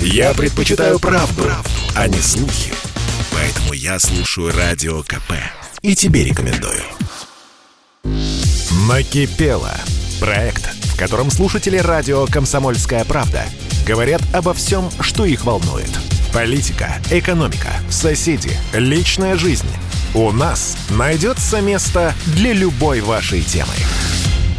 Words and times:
Я 0.00 0.34
предпочитаю 0.34 0.98
правду, 0.98 1.42
правду, 1.42 1.70
а 1.94 2.08
не 2.08 2.20
слухи. 2.20 2.72
Поэтому 3.32 3.72
я 3.72 3.98
слушаю 3.98 4.52
Радио 4.56 5.02
КП. 5.02 5.32
И 5.82 5.94
тебе 5.94 6.24
рекомендую. 6.24 6.82
Накипело. 8.88 9.74
Проект, 10.20 10.64
в 10.84 10.98
котором 10.98 11.30
слушатели 11.30 11.76
радио 11.76 12.26
«Комсомольская 12.26 13.04
правда» 13.04 13.44
говорят 13.86 14.22
обо 14.32 14.54
всем, 14.54 14.90
что 15.00 15.24
их 15.26 15.44
волнует. 15.44 15.90
Политика, 16.32 16.94
экономика, 17.10 17.68
соседи, 17.90 18.50
личная 18.72 19.36
жизнь. 19.36 19.68
У 20.14 20.32
нас 20.32 20.76
найдется 20.90 21.60
место 21.60 22.14
для 22.26 22.52
любой 22.52 23.00
вашей 23.00 23.42
темы. 23.42 23.74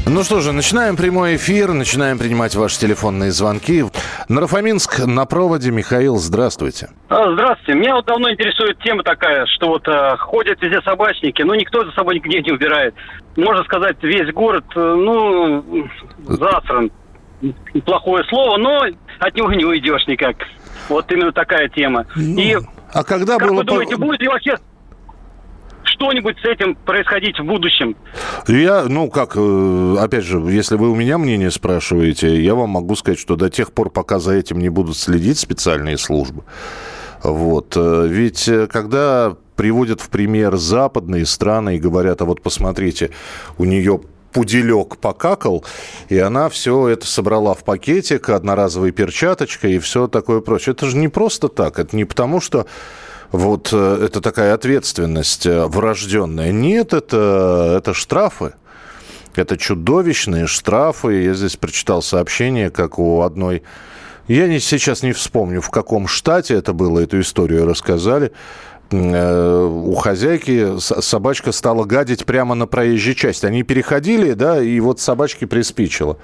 Ну 0.09 0.23
что 0.23 0.39
же, 0.39 0.53
начинаем 0.53 0.95
прямой 0.95 1.35
эфир, 1.35 1.73
начинаем 1.73 2.17
принимать 2.17 2.55
ваши 2.55 2.79
телефонные 2.79 3.31
звонки. 3.31 3.83
Нарафаминск 4.29 5.05
на 5.05 5.25
проводе. 5.25 5.69
Михаил, 5.71 6.15
здравствуйте. 6.17 6.89
А, 7.09 7.33
Здравствуйте. 7.33 7.77
Меня 7.77 7.95
вот 7.95 8.05
давно 8.05 8.31
интересует 8.31 8.79
тема 8.79 9.03
такая, 9.03 9.45
что 9.47 9.67
вот 9.67 9.85
э, 9.87 10.15
ходят 10.17 10.61
везде 10.61 10.81
собачники, 10.81 11.41
но 11.41 11.55
никто 11.55 11.83
за 11.83 11.91
собой 11.91 12.15
нигде 12.15 12.41
не 12.41 12.51
убирает. 12.53 12.95
Можно 13.35 13.63
сказать, 13.65 13.97
весь 14.01 14.31
город, 14.33 14.63
э, 14.75 14.79
ну, 14.79 15.89
засран. 16.19 16.89
Плохое 17.85 18.23
слово, 18.29 18.57
но 18.57 18.83
от 19.19 19.35
него 19.35 19.51
не 19.51 19.65
уйдешь 19.65 20.07
никак. 20.07 20.37
Вот 20.87 21.11
именно 21.11 21.33
такая 21.33 21.67
тема. 21.67 22.05
И 22.15 22.57
А 22.93 23.03
когда 23.03 23.37
как 23.37 23.49
было... 23.49 23.57
вы 23.57 23.63
думаете, 23.65 23.97
будет 23.97 24.21
ли 24.21 24.27
вообще 24.29 24.55
что-нибудь 25.97 26.37
с 26.39 26.45
этим 26.45 26.75
происходить 26.75 27.39
в 27.39 27.43
будущем? 27.43 27.95
Я, 28.47 28.83
ну 28.83 29.09
как, 29.09 29.33
э, 29.35 29.95
опять 29.99 30.23
же, 30.23 30.39
если 30.39 30.75
вы 30.75 30.89
у 30.89 30.95
меня 30.95 31.17
мнение 31.17 31.51
спрашиваете, 31.51 32.41
я 32.41 32.55
вам 32.55 32.69
могу 32.69 32.95
сказать, 32.95 33.19
что 33.19 33.35
до 33.35 33.49
тех 33.49 33.71
пор, 33.71 33.89
пока 33.89 34.19
за 34.19 34.33
этим 34.33 34.59
не 34.59 34.69
будут 34.69 34.97
следить 34.97 35.39
специальные 35.39 35.97
службы, 35.97 36.43
вот, 37.23 37.73
э, 37.75 38.07
ведь 38.07 38.47
э, 38.47 38.67
когда 38.67 39.35
приводят 39.55 40.01
в 40.01 40.09
пример 40.09 40.55
западные 40.55 41.25
страны 41.25 41.75
и 41.75 41.79
говорят, 41.79 42.21
а 42.21 42.25
вот 42.25 42.41
посмотрите, 42.41 43.09
у 43.57 43.65
нее 43.65 43.99
пуделек 44.31 44.97
покакал, 44.97 45.65
и 46.09 46.19
она 46.19 46.49
все 46.49 46.89
это 46.89 47.07
собрала 47.07 47.55
в 47.55 47.63
пакетик, 47.63 48.29
одноразовой 48.29 48.91
перчаточкой 48.91 49.73
и 49.73 49.79
все 49.79 50.07
такое 50.07 50.41
прочее. 50.41 50.73
Это 50.73 50.85
же 50.85 50.97
не 50.97 51.07
просто 51.07 51.47
так, 51.47 51.79
это 51.79 51.95
не 51.95 52.05
потому, 52.05 52.39
что 52.39 52.67
вот 53.31 53.69
э, 53.73 53.99
это 54.05 54.21
такая 54.21 54.53
ответственность 54.53 55.45
э, 55.45 55.65
врожденная. 55.65 56.51
Нет, 56.51 56.93
это, 56.93 57.75
это 57.77 57.93
штрафы. 57.93 58.53
Это 59.35 59.57
чудовищные 59.57 60.47
штрафы. 60.47 61.23
Я 61.23 61.33
здесь 61.33 61.57
прочитал 61.57 62.01
сообщение, 62.01 62.69
как 62.69 62.99
у 62.99 63.21
одной... 63.21 63.63
Я 64.27 64.47
не, 64.47 64.59
сейчас 64.59 65.03
не 65.03 65.13
вспомню, 65.13 65.61
в 65.61 65.69
каком 65.69 66.07
штате 66.07 66.55
это 66.55 66.73
было, 66.73 66.99
эту 66.99 67.19
историю 67.19 67.65
рассказали. 67.65 68.31
Э, 68.91 69.65
У 69.65 69.95
хозяйки 69.95 70.79
собачка 70.79 71.51
стала 71.51 71.83
гадить 71.83 72.25
прямо 72.25 72.55
на 72.55 72.65
проезжей 72.65 73.15
части. 73.15 73.45
Они 73.45 73.63
переходили, 73.63 74.33
да, 74.33 74.61
и 74.61 74.79
вот 74.79 74.99
собачке 74.99 75.47
приспичило. 75.47 76.17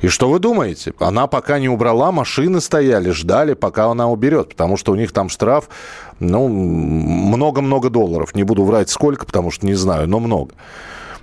И 0.00 0.08
что 0.08 0.28
вы 0.28 0.38
думаете? 0.38 0.92
Она 0.98 1.26
пока 1.26 1.58
не 1.58 1.68
убрала, 1.68 2.12
машины 2.12 2.60
стояли, 2.60 3.10
ждали, 3.10 3.54
пока 3.54 3.86
она 3.86 4.08
уберет, 4.08 4.50
потому 4.50 4.76
что 4.76 4.92
у 4.92 4.94
них 4.94 5.12
там 5.12 5.28
штраф, 5.28 5.68
ну, 6.18 6.48
много-много 6.48 7.88
долларов. 7.88 8.34
Не 8.34 8.42
буду 8.42 8.64
врать 8.64 8.90
сколько, 8.90 9.24
потому 9.24 9.50
что 9.50 9.66
не 9.66 9.74
знаю, 9.74 10.08
но 10.08 10.20
много. 10.20 10.54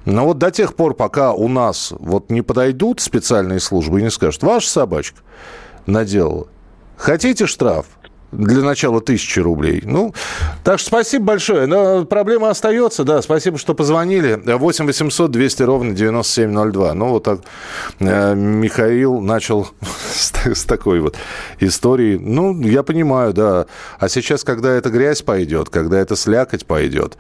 Но 0.06 0.26
вот 0.26 0.38
до 0.38 0.52
тех 0.52 0.76
пор, 0.76 0.96
пока 0.96 1.34
у 1.34 1.48
нас 1.48 1.94
вот 1.98 2.30
не 2.30 2.42
подойдут 2.42 3.00
специальные 3.00 3.60
службы 3.60 4.00
и 4.00 4.04
не 4.04 4.12
скажут, 4.12 4.44
ваша 4.44 4.70
собачка 4.70 5.20
наделала, 5.86 6.48
хотите 6.98 7.46
штраф? 7.46 7.86
Для 8.34 8.64
начала 8.64 9.02
тысячи 9.02 9.40
рублей. 9.40 9.82
Ну, 9.86 10.14
так 10.64 10.80
что 10.80 10.88
спасибо 10.88 11.26
большое. 11.26 11.66
Но 11.66 12.06
проблема 12.06 12.50
остается, 12.50 13.04
да. 13.04 13.22
Спасибо, 13.22 13.58
что 13.58 13.74
позвонили. 13.74 14.40
8 14.46 14.86
800 14.86 15.32
200 15.32 15.64
ровно 15.64 15.94
9702. 15.94 16.94
Ну, 16.94 17.10
вот 17.10 17.24
так 17.24 17.40
э, 18.00 18.36
Михаил 18.36 19.20
начал 19.22 19.70
с, 20.14 20.32
с 20.46 20.64
такой 20.64 21.00
вот 21.00 21.16
историей. 21.60 22.18
Ну, 22.18 22.60
я 22.62 22.84
понимаю, 22.84 23.34
да. 23.34 23.66
А 24.00 24.10
сейчас, 24.10 24.44
когда 24.44 24.72
эта 24.74 24.90
грязь 24.90 25.22
пойдет, 25.22 25.70
когда 25.70 26.00
эта 26.00 26.16
слякоть 26.16 26.66
пойдет, 26.66 27.18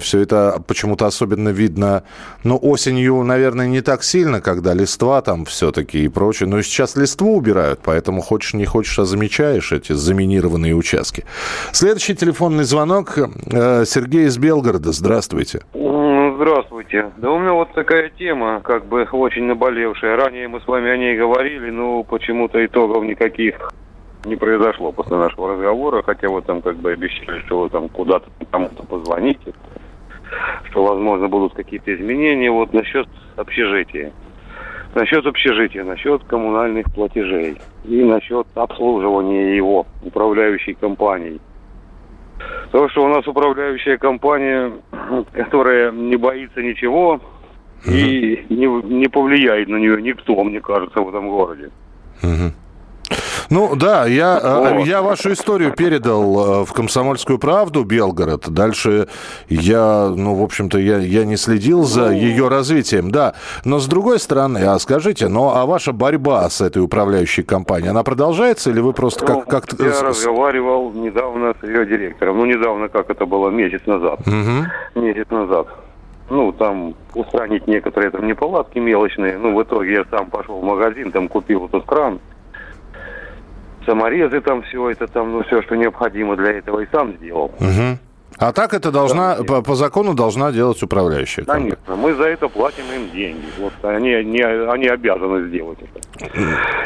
все 0.00 0.20
это 0.20 0.62
почему-то 0.66 1.06
особенно 1.06 1.50
видно, 1.50 2.02
ну, 2.44 2.58
осенью, 2.60 3.22
наверное, 3.22 3.66
не 3.66 3.80
так 3.80 4.02
сильно, 4.02 4.40
когда 4.40 4.74
листва 4.74 5.20
там 5.22 5.44
все-таки 5.44 6.04
и 6.04 6.08
прочее. 6.08 6.48
Но 6.48 6.62
сейчас 6.62 6.96
листву 6.96 7.36
убирают, 7.36 7.80
поэтому 7.82 8.22
хочешь 8.22 8.54
не 8.54 8.64
хочешь, 8.64 8.98
а 8.98 9.04
замечаешь 9.04 9.72
эти 9.72 9.92
заминированные 10.22 10.74
участки. 10.74 11.24
Следующий 11.72 12.14
телефонный 12.14 12.64
звонок. 12.64 13.18
Э, 13.18 13.84
Сергей 13.84 14.26
из 14.26 14.38
Белгорода. 14.38 14.92
Здравствуйте. 14.92 15.62
Здравствуйте. 15.74 17.12
Да 17.16 17.30
у 17.30 17.38
меня 17.38 17.52
вот 17.52 17.72
такая 17.72 18.10
тема, 18.10 18.60
как 18.60 18.86
бы 18.86 19.02
очень 19.12 19.44
наболевшая. 19.44 20.16
Ранее 20.16 20.48
мы 20.48 20.60
с 20.60 20.66
вами 20.66 20.90
о 20.90 20.96
ней 20.96 21.16
говорили, 21.16 21.70
но 21.70 22.02
почему-то 22.04 22.64
итогов 22.64 23.04
никаких 23.04 23.72
не 24.24 24.36
произошло 24.36 24.92
после 24.92 25.16
нашего 25.16 25.54
разговора, 25.54 26.02
хотя 26.02 26.28
вы 26.28 26.42
там 26.42 26.62
как 26.62 26.76
бы 26.76 26.92
обещали, 26.92 27.40
что 27.46 27.60
вы 27.60 27.70
там 27.70 27.88
куда-то 27.88 28.28
кому-то 28.50 28.84
позвоните, 28.84 29.52
что, 30.70 30.84
возможно, 30.84 31.28
будут 31.28 31.54
какие-то 31.54 31.94
изменения. 31.94 32.50
Вот 32.50 32.72
насчет 32.72 33.08
общежития. 33.36 34.12
Насчет 34.94 35.24
общежития, 35.26 35.84
насчет 35.84 36.22
коммунальных 36.24 36.92
платежей 36.92 37.56
и 37.84 38.04
насчет 38.04 38.46
обслуживания 38.54 39.56
его 39.56 39.86
управляющей 40.02 40.74
компанией. 40.74 41.40
То, 42.72 42.88
что 42.90 43.04
у 43.04 43.08
нас 43.08 43.26
управляющая 43.26 43.96
компания, 43.96 44.72
которая 45.32 45.92
не 45.92 46.16
боится 46.16 46.60
ничего 46.62 47.20
и 47.86 48.44
не, 48.50 48.66
не 48.66 49.08
повлияет 49.08 49.68
на 49.68 49.76
нее 49.76 50.00
никто, 50.02 50.42
мне 50.44 50.60
кажется, 50.60 51.00
в 51.00 51.08
этом 51.08 51.28
городе. 51.28 51.70
Ну 53.52 53.76
да, 53.76 54.06
я, 54.06 54.40
э, 54.42 54.76
Вот. 54.78 54.86
я 54.86 55.02
вашу 55.02 55.32
историю 55.32 55.72
передал 55.72 56.62
э, 56.62 56.64
в 56.64 56.72
«Комсомольскую 56.72 57.38
правду» 57.38 57.84
Белгород. 57.84 58.48
Дальше 58.48 59.08
я, 59.50 60.10
ну, 60.16 60.34
в 60.36 60.42
общем-то, 60.42 60.78
я, 60.78 60.96
я 60.96 61.26
не 61.26 61.36
следил 61.36 61.82
за 61.82 62.12
ее 62.12 62.48
развитием, 62.48 63.10
да. 63.10 63.34
Но 63.66 63.78
с 63.78 63.86
другой 63.86 64.20
стороны, 64.20 64.64
а 64.64 64.78
скажите, 64.78 65.28
ну, 65.28 65.50
а 65.50 65.66
ваша 65.66 65.92
борьба 65.92 66.48
с 66.48 66.62
этой 66.62 66.82
управляющей 66.82 67.42
компанией, 67.42 67.90
она 67.90 68.02
продолжается 68.02 68.70
или 68.70 68.80
вы 68.80 68.94
просто 68.94 69.26
Ну, 69.26 69.42
как, 69.42 69.68
как 69.68 69.80
я 69.80 70.00
разговаривал 70.00 70.90
недавно 70.92 71.54
с 71.60 71.62
ее 71.62 71.84
директором. 71.84 72.38
Ну, 72.38 72.46
недавно, 72.46 72.88
как 72.88 73.10
это 73.10 73.26
было, 73.26 73.50
месяц 73.50 73.82
назад. 73.84 74.20
Мгм. 74.26 74.66
Месяц 74.94 75.28
назад. 75.28 75.66
Ну, 76.30 76.52
там 76.52 76.94
устранить 77.12 77.66
некоторые 77.66 78.10
там 78.10 78.26
неполадки 78.26 78.78
мелочные. 78.78 79.36
Ну, 79.36 79.54
в 79.54 79.62
итоге 79.62 79.92
я 79.92 80.04
сам 80.10 80.30
пошел 80.30 80.58
в 80.58 80.64
магазин, 80.64 81.12
там 81.12 81.28
купил 81.28 81.66
этот 81.66 81.84
кран. 81.84 82.18
Саморезы 83.86 84.40
там, 84.40 84.62
все 84.62 84.90
это 84.90 85.06
там, 85.06 85.32
ну, 85.32 85.42
все, 85.44 85.62
что 85.62 85.76
необходимо 85.76 86.36
для 86.36 86.52
этого, 86.52 86.80
и 86.80 86.86
сам 86.92 87.14
сделал. 87.16 87.52
Мгм. 87.60 87.98
А 88.38 88.52
так 88.52 88.74
это 88.74 88.90
должна, 88.90 89.36
по, 89.46 89.62
по 89.62 89.74
закону 89.74 90.14
должна 90.14 90.52
делать 90.52 90.82
управляющая. 90.82 91.44
Конечно, 91.44 91.96
мы 91.96 92.14
за 92.14 92.24
это 92.24 92.48
платим 92.48 92.84
им 92.94 93.10
деньги. 93.12 93.44
Вот 93.58 93.72
они, 93.82 94.12
они, 94.12 94.40
они 94.40 94.86
обязаны 94.88 95.48
сделать 95.48 95.78
это. 95.80 96.26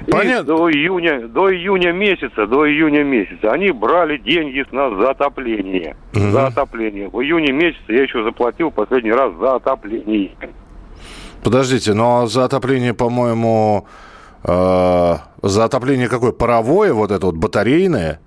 И 0.07 0.11
Понятно. 0.11 0.45
до 0.45 0.71
июня, 0.71 1.29
до 1.29 1.53
июня 1.53 1.93
месяца, 1.93 2.47
до 2.47 2.69
июня 2.69 3.05
месяца 3.05 3.53
они 3.53 3.71
брали 3.71 4.19
деньги 4.19 4.65
с 4.69 4.73
нас 4.73 4.93
за 4.99 5.11
отопление. 5.11 5.97
Мгм. 6.15 6.33
За 6.33 6.47
отопление. 6.49 7.09
В 7.09 7.23
июне 7.23 7.53
месяце 7.53 7.93
я 7.93 8.03
еще 8.03 8.23
заплатил 8.25 8.71
последний 8.71 9.13
раз 9.13 9.33
за 9.37 9.57
отопление. 9.57 10.33
Подождите, 11.43 11.95
но 11.95 12.27
за 12.27 12.45
отопление, 12.45 12.93
по-моему, 12.93 13.87
за 14.47 15.65
отопление 15.65 16.09
какое? 16.09 16.33
Паровое, 16.33 16.93
вот 16.93 17.11
это 17.11 17.27
вот 17.27 17.37
батарейное? 17.37 18.21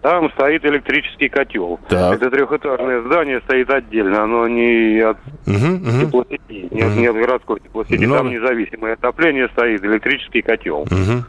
Там 0.00 0.30
стоит 0.30 0.64
электрический 0.64 1.28
котел. 1.28 1.80
Так. 1.88 2.14
Это 2.14 2.30
трехэтажное 2.30 3.02
здание 3.02 3.40
стоит 3.40 3.68
отдельно. 3.68 4.22
Оно 4.22 4.46
не 4.46 5.00
от 5.00 5.18
мгм. 5.44 6.00
теплосети, 6.00 6.68
не, 6.70 6.82
от, 6.82 6.96
не 6.96 7.06
от 7.08 7.16
городской 7.16 7.60
теплосети. 7.60 8.04
Ну, 8.04 8.16
Там 8.16 8.30
независимое 8.30 8.94
отопление 8.94 9.48
стоит, 9.48 9.84
электрический 9.84 10.42
котел. 10.42 10.86
Мгм. 10.90 11.24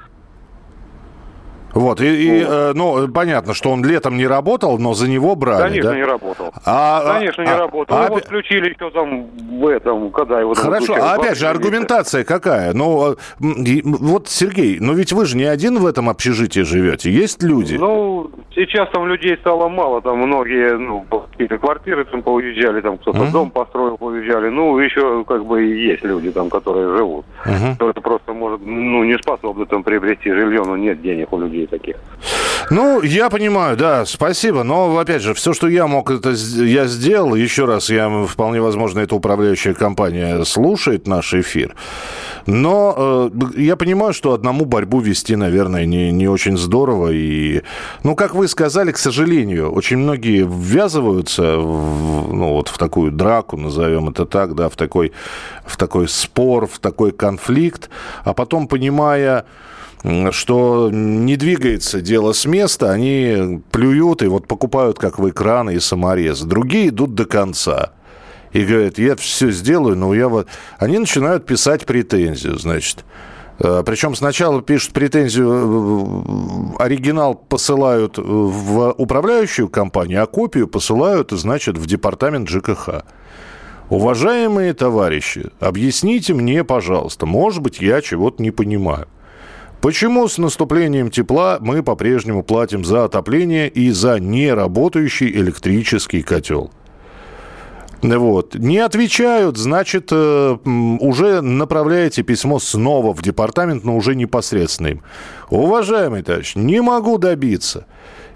Вот, 1.74 2.02
и, 2.02 2.06
и, 2.06 2.44
э, 2.48 2.72
ну, 2.74 3.08
понятно, 3.10 3.54
что 3.54 3.70
он 3.72 3.84
летом 3.86 4.18
не 4.18 4.26
работал, 4.28 4.78
но 4.80 4.94
за 4.94 5.08
него 5.10 5.36
брали, 5.36 5.62
Конечно, 5.70 5.92
да? 5.92 5.96
не 5.98 6.04
работал. 6.04 6.54
А, 6.66 7.14
Конечно, 7.20 7.42
не 7.44 7.50
а- 7.52 7.58
работал. 7.60 7.96
а 7.98 8.06
Его 8.06 8.18
опя- 8.18 8.26
включили 8.26 8.70
еще 8.74 8.90
там 8.92 9.26
в 9.60 9.68
этом, 9.68 10.12
когда 10.12 10.40
его 10.40 10.54
Хорошо, 10.56 10.94
включали. 10.94 11.02
а 11.02 11.14
опять 11.16 11.38
же, 11.38 11.48
аргументация 11.48 12.24
какая? 12.24 12.74
Ну, 12.74 13.16
м, 13.42 13.96
вот, 14.00 14.28
Сергей, 14.30 14.78
ну 14.80 14.94
ведь 14.94 15.14
вы 15.14 15.26
же 15.26 15.38
не 15.38 15.44
один 15.46 15.78
в 15.80 15.86
этом 15.86 16.10
общежитии 16.10 16.62
живете, 16.62 17.12
есть 17.12 17.44
люди. 17.44 17.76
Ну, 17.76 18.32
сейчас 18.56 18.90
там 18.92 19.08
людей 19.08 19.38
стало 19.38 19.70
мало, 19.70 20.02
там 20.02 20.18
многие, 20.18 20.78
ну, 20.78 21.06
какие-то 21.32 21.58
квартиры 21.58 22.06
там 22.06 22.22
поуезжали, 22.24 22.82
там 22.82 22.98
кто-то 22.98 23.20
Мгм. 23.20 23.32
дом 23.32 23.52
построил, 23.52 23.98
поуезжали. 23.98 24.50
Ну, 24.50 24.78
еще 24.80 25.24
как 25.26 25.46
бы 25.46 25.62
есть 25.62 26.04
люди 26.04 26.32
там, 26.32 26.50
которые 26.50 26.98
живут. 26.98 27.26
Кто-то 27.76 28.02
просто 28.02 28.34
может, 28.34 28.62
ну, 28.66 28.69
не 28.69 28.69
там 29.70 29.84
приобрести 29.84 30.32
жилье, 30.32 30.64
но 30.66 30.78
нет 30.78 31.02
денег 31.02 31.34
у 31.34 31.40
людей. 31.40 31.50
людей 31.50 31.68
таких. 31.68 31.96
Ну, 32.70 33.02
я 33.02 33.30
понимаю, 33.30 33.78
да, 33.78 34.06
спасибо. 34.06 34.64
Но, 34.64 34.98
опять 34.98 35.22
же, 35.22 35.34
все, 35.34 35.54
что 35.54 35.68
я 35.68 35.88
мог, 35.88 36.12
это 36.12 36.30
я 36.30 36.86
сделал. 36.86 37.36
Еще 37.36 37.66
раз, 37.66 37.90
я 37.90 38.26
вполне 38.26 38.62
возможно, 38.62 39.00
эта 39.00 39.16
управляющая 39.16 39.74
компания 39.74 40.44
слушает 40.44 41.08
наш 41.08 41.34
эфир. 41.34 41.76
Но 42.46 43.30
э, 43.34 43.60
я 43.62 43.76
понимаю, 43.76 44.14
что 44.14 44.34
одному 44.34 44.66
борьбу 44.66 45.00
вести, 45.00 45.36
наверное, 45.36 45.86
не, 45.86 46.12
не 46.12 46.28
очень 46.28 46.58
здорово. 46.58 47.12
И, 47.12 47.62
ну, 48.04 48.16
как 48.16 48.36
вы 48.36 48.48
сказали, 48.48 48.92
к 48.92 48.98
сожалению, 48.98 49.72
очень 49.72 49.98
многие 49.98 50.48
ввязываются 50.48 51.58
в, 51.58 52.34
ну, 52.34 52.54
вот 52.54 52.68
в 52.68 52.78
такую 52.78 53.12
драку, 53.12 53.58
назовем 53.58 54.10
это 54.10 54.26
так, 54.26 54.56
да, 54.56 54.70
в 54.70 54.76
такой, 54.76 55.12
в 55.66 55.78
такой 55.78 56.08
спор, 56.08 56.68
в 56.68 56.80
такой 56.80 57.12
конфликт, 57.12 57.90
а 58.24 58.34
потом, 58.34 58.68
понимая, 58.68 59.46
что 60.32 60.90
не 60.92 61.36
двигается 61.36 62.02
дело 62.02 62.34
с 62.34 62.46
места, 62.46 62.92
они 62.92 63.62
плюют 63.72 64.22
и 64.22 64.28
вот 64.28 64.48
покупают, 64.48 64.98
как 64.98 65.20
в 65.20 65.30
экраны 65.30 65.76
и 65.76 65.80
саморез. 65.80 66.42
Другие 66.42 66.90
идут 66.90 67.16
до 67.16 67.26
конца 67.26 67.92
и 68.54 68.64
говорят, 68.64 68.98
я 68.98 69.16
все 69.16 69.52
сделаю, 69.52 69.96
но 69.98 70.14
я 70.14 70.28
вот... 70.28 70.48
Они 70.78 70.98
начинают 70.98 71.46
писать 71.46 71.86
претензию, 71.86 72.58
значит. 72.58 73.06
Э, 73.60 73.84
Причем 73.86 74.16
сначала 74.16 74.62
пишут 74.62 74.94
претензию, 74.94 76.74
э, 76.78 76.84
оригинал 76.84 77.36
посылают 77.36 78.18
в 78.18 78.92
управляющую 78.98 79.68
компанию, 79.68 80.24
а 80.24 80.28
копию 80.28 80.68
посылают, 80.68 81.32
значит, 81.32 81.78
в 81.78 81.86
департамент 81.86 82.48
ЖКХ. 82.48 83.04
Уважаемые 83.90 84.74
товарищи, 84.74 85.50
объясните 85.60 86.34
мне, 86.34 86.64
пожалуйста, 86.64 87.26
может 87.26 87.62
быть, 87.62 87.82
я 87.82 88.02
чего-то 88.02 88.42
не 88.42 88.52
понимаю. 88.52 89.08
Почему 89.82 90.28
с 90.28 90.38
наступлением 90.38 91.10
тепла 91.10 91.58
мы 91.62 91.84
по-прежнему 91.84 92.44
платим 92.44 92.84
за 92.84 93.06
отопление 93.06 93.70
и 93.70 93.92
за 93.92 94.20
неработающий 94.20 95.30
электрический 95.32 96.22
котел? 96.22 96.72
Вот. 98.02 98.56
Не 98.56 98.80
отвечают, 98.80 99.58
значит, 99.58 100.10
э, 100.12 100.58
уже 100.66 101.42
направляете 101.42 102.24
письмо 102.24 102.60
снова 102.60 103.14
в 103.14 103.22
департамент, 103.22 103.84
но 103.84 103.96
уже 103.96 104.16
непосредственно 104.16 104.88
им. 104.88 105.02
Уважаемый 105.50 106.24
товарищ, 106.24 106.56
не 106.56 106.82
могу 106.82 107.18
добиться. 107.18 107.86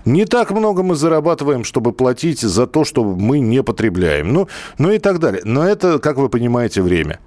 Не 0.06 0.26
так 0.26 0.52
много 0.52 0.84
мы 0.84 0.96
зарабатываем, 0.96 1.64
чтобы 1.64 1.94
платить 1.94 2.42
за 2.42 2.68
то, 2.68 2.84
что 2.84 3.04
мы 3.04 3.40
не 3.40 3.64
потребляем. 3.64 4.34
Ну, 4.34 4.48
ну 4.78 4.92
и 4.92 5.00
так 5.00 5.20
далее. 5.20 5.42
Но 5.46 5.68
это, 5.68 6.00
как 6.00 6.18
вы 6.18 6.30
понимаете, 6.30 6.82
время. 6.82 7.20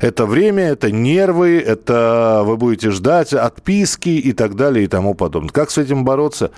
Это 0.00 0.26
время, 0.26 0.64
это 0.64 0.90
нервы, 0.90 1.58
это 1.58 2.42
вы 2.44 2.56
будете 2.56 2.90
ждать 2.90 3.32
отписки 3.32 4.10
и 4.10 4.32
так 4.32 4.56
далее 4.56 4.84
и 4.84 4.88
тому 4.88 5.14
подобное. 5.14 5.50
Как 5.50 5.70
с 5.70 5.78
этим 5.78 6.04
бороться? 6.04 6.50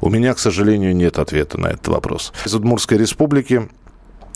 У 0.00 0.08
меня, 0.08 0.34
к 0.34 0.38
сожалению, 0.38 0.96
нет 0.96 1.18
ответа 1.18 1.58
на 1.60 1.68
этот 1.68 1.88
вопрос. 1.88 2.32
Из 2.44 2.54
Удмуртской 2.54 2.96
республики 2.96 3.68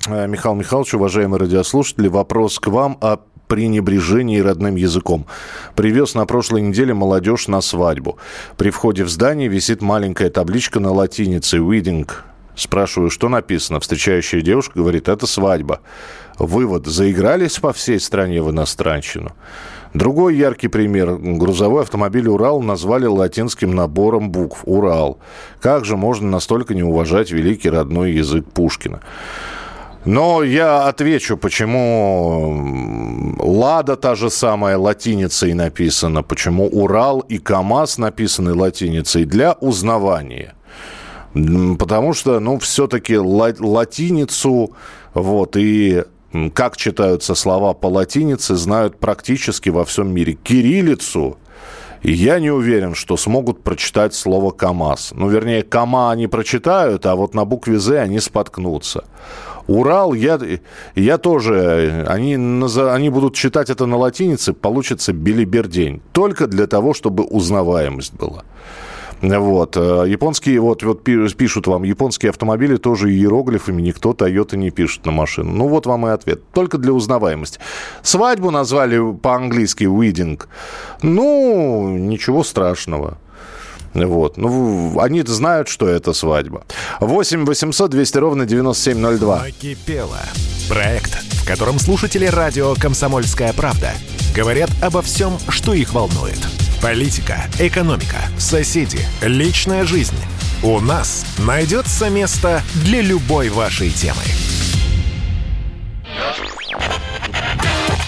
Э, 0.06 0.26
Михаил 0.26 0.54
Михайлович, 0.54 0.94
уважаемые 0.94 1.40
радиослушатели, 1.40 2.08
вопрос 2.08 2.58
к 2.58 2.68
вам 2.68 2.98
о 3.00 3.18
пренебрежении 3.48 4.40
родным 4.40 4.76
языком. 4.76 5.26
Привез 5.74 6.14
на 6.14 6.26
прошлой 6.26 6.62
неделе 6.62 6.94
молодежь 6.94 7.48
на 7.48 7.60
свадьбу. 7.60 8.18
При 8.56 8.70
входе 8.70 9.04
в 9.04 9.08
здание 9.08 9.48
висит 9.48 9.82
маленькая 9.82 10.30
табличка 10.30 10.80
на 10.80 10.92
латинице 10.92 11.58
«Wedding». 11.58 12.08
Спрашиваю, 12.56 13.10
что 13.10 13.28
написано. 13.28 13.80
Встречающая 13.80 14.40
девушка 14.40 14.78
говорит, 14.78 15.08
это 15.08 15.26
свадьба. 15.26 15.80
Вывод. 16.38 16.86
Заигрались 16.86 17.58
по 17.58 17.72
всей 17.72 17.98
стране 17.98 18.42
в 18.42 18.50
иностранщину. 18.50 19.32
Другой 19.92 20.36
яркий 20.36 20.68
пример. 20.68 21.16
Грузовой 21.16 21.82
автомобиль 21.82 22.28
«Урал» 22.28 22.60
назвали 22.62 23.06
латинским 23.06 23.74
набором 23.74 24.30
букв 24.30 24.60
«Урал». 24.64 25.18
Как 25.60 25.84
же 25.84 25.96
можно 25.96 26.28
настолько 26.28 26.74
не 26.74 26.82
уважать 26.82 27.30
великий 27.30 27.70
родной 27.70 28.12
язык 28.12 28.44
Пушкина? 28.52 29.00
Но 30.04 30.42
я 30.42 30.86
отвечу, 30.88 31.36
почему 31.38 33.34
«Лада» 33.38 33.96
та 33.96 34.14
же 34.14 34.30
самая 34.30 34.76
латиницей 34.76 35.54
написана, 35.54 36.22
почему 36.22 36.66
«Урал» 36.66 37.20
и 37.20 37.38
«КамАЗ» 37.38 37.98
написаны 37.98 38.54
латиницей 38.54 39.24
для 39.24 39.52
узнавания. 39.52 40.54
Потому 41.78 42.12
что, 42.12 42.38
ну, 42.38 42.58
все-таки 42.58 43.16
латиницу, 43.16 44.76
вот, 45.14 45.56
и 45.56 46.04
как 46.52 46.76
читаются 46.76 47.34
слова 47.34 47.72
по 47.72 47.86
латинице, 47.86 48.56
знают 48.56 48.98
практически 48.98 49.70
во 49.70 49.84
всем 49.84 50.12
мире. 50.12 50.34
Кириллицу 50.34 51.38
я 52.02 52.38
не 52.38 52.50
уверен, 52.50 52.94
что 52.94 53.16
смогут 53.16 53.62
прочитать 53.62 54.14
слово 54.14 54.50
КАМАЗ. 54.50 55.12
Ну, 55.16 55.28
вернее, 55.28 55.62
КАМА 55.62 56.10
они 56.10 56.26
прочитают, 56.26 57.06
а 57.06 57.14
вот 57.14 57.34
на 57.34 57.46
букве 57.46 57.78
«З» 57.78 58.02
они 58.02 58.20
споткнутся. 58.20 59.04
Урал, 59.66 60.14
я, 60.14 60.38
я 60.94 61.18
тоже, 61.18 62.04
они, 62.08 62.34
они 62.34 63.10
будут 63.10 63.34
читать 63.34 63.70
это 63.70 63.86
на 63.86 63.96
латинице, 63.96 64.52
получится 64.52 65.12
билибердень. 65.12 66.02
Только 66.12 66.46
для 66.46 66.66
того, 66.66 66.94
чтобы 66.94 67.24
узнаваемость 67.24 68.14
была. 68.14 68.44
Вот. 69.22 69.76
Э, 69.76 70.04
японские, 70.06 70.60
вот, 70.60 70.82
вот 70.82 71.02
пишут 71.02 71.66
вам, 71.66 71.84
японские 71.84 72.30
автомобили 72.30 72.76
тоже 72.76 73.10
иероглифами, 73.10 73.80
никто 73.80 74.12
Toyota 74.12 74.56
не 74.56 74.70
пишет 74.70 75.06
на 75.06 75.12
машину. 75.12 75.50
Ну, 75.52 75.68
вот 75.68 75.86
вам 75.86 76.06
и 76.06 76.10
ответ. 76.10 76.42
Только 76.52 76.78
для 76.78 76.92
узнаваемости. 76.92 77.58
Свадьбу 78.02 78.50
назвали 78.50 79.14
по-английски 79.14 79.84
wedding. 79.84 80.42
Ну, 81.02 81.96
ничего 81.96 82.44
страшного. 82.44 83.18
Вот. 83.94 84.36
Ну, 84.36 84.98
они 85.00 85.22
знают, 85.22 85.68
что 85.68 85.88
это 85.88 86.12
свадьба. 86.12 86.64
8 87.00 87.44
800 87.44 87.90
200 87.90 88.18
ровно 88.18 88.46
9702. 88.46 89.38
Накипело. 89.40 90.20
Проект, 90.68 91.14
в 91.14 91.46
котором 91.46 91.78
слушатели 91.78 92.26
радио 92.26 92.74
«Комсомольская 92.74 93.52
правда» 93.52 93.92
говорят 94.34 94.70
обо 94.82 95.02
всем, 95.02 95.38
что 95.48 95.74
их 95.74 95.92
волнует. 95.92 96.38
Политика, 96.82 97.44
экономика, 97.58 98.16
соседи, 98.38 98.98
личная 99.22 99.84
жизнь. 99.84 100.16
У 100.62 100.80
нас 100.80 101.24
найдется 101.38 102.08
место 102.08 102.62
для 102.84 103.00
любой 103.00 103.48
вашей 103.48 103.90
темы. 103.90 104.22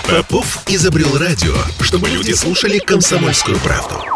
Попов 0.08 0.58
изобрел 0.66 1.18
радио, 1.18 1.54
чтобы 1.80 2.08
люди 2.08 2.32
слушали 2.32 2.78
комсомольскую 2.78 3.58
правду. 3.58 4.15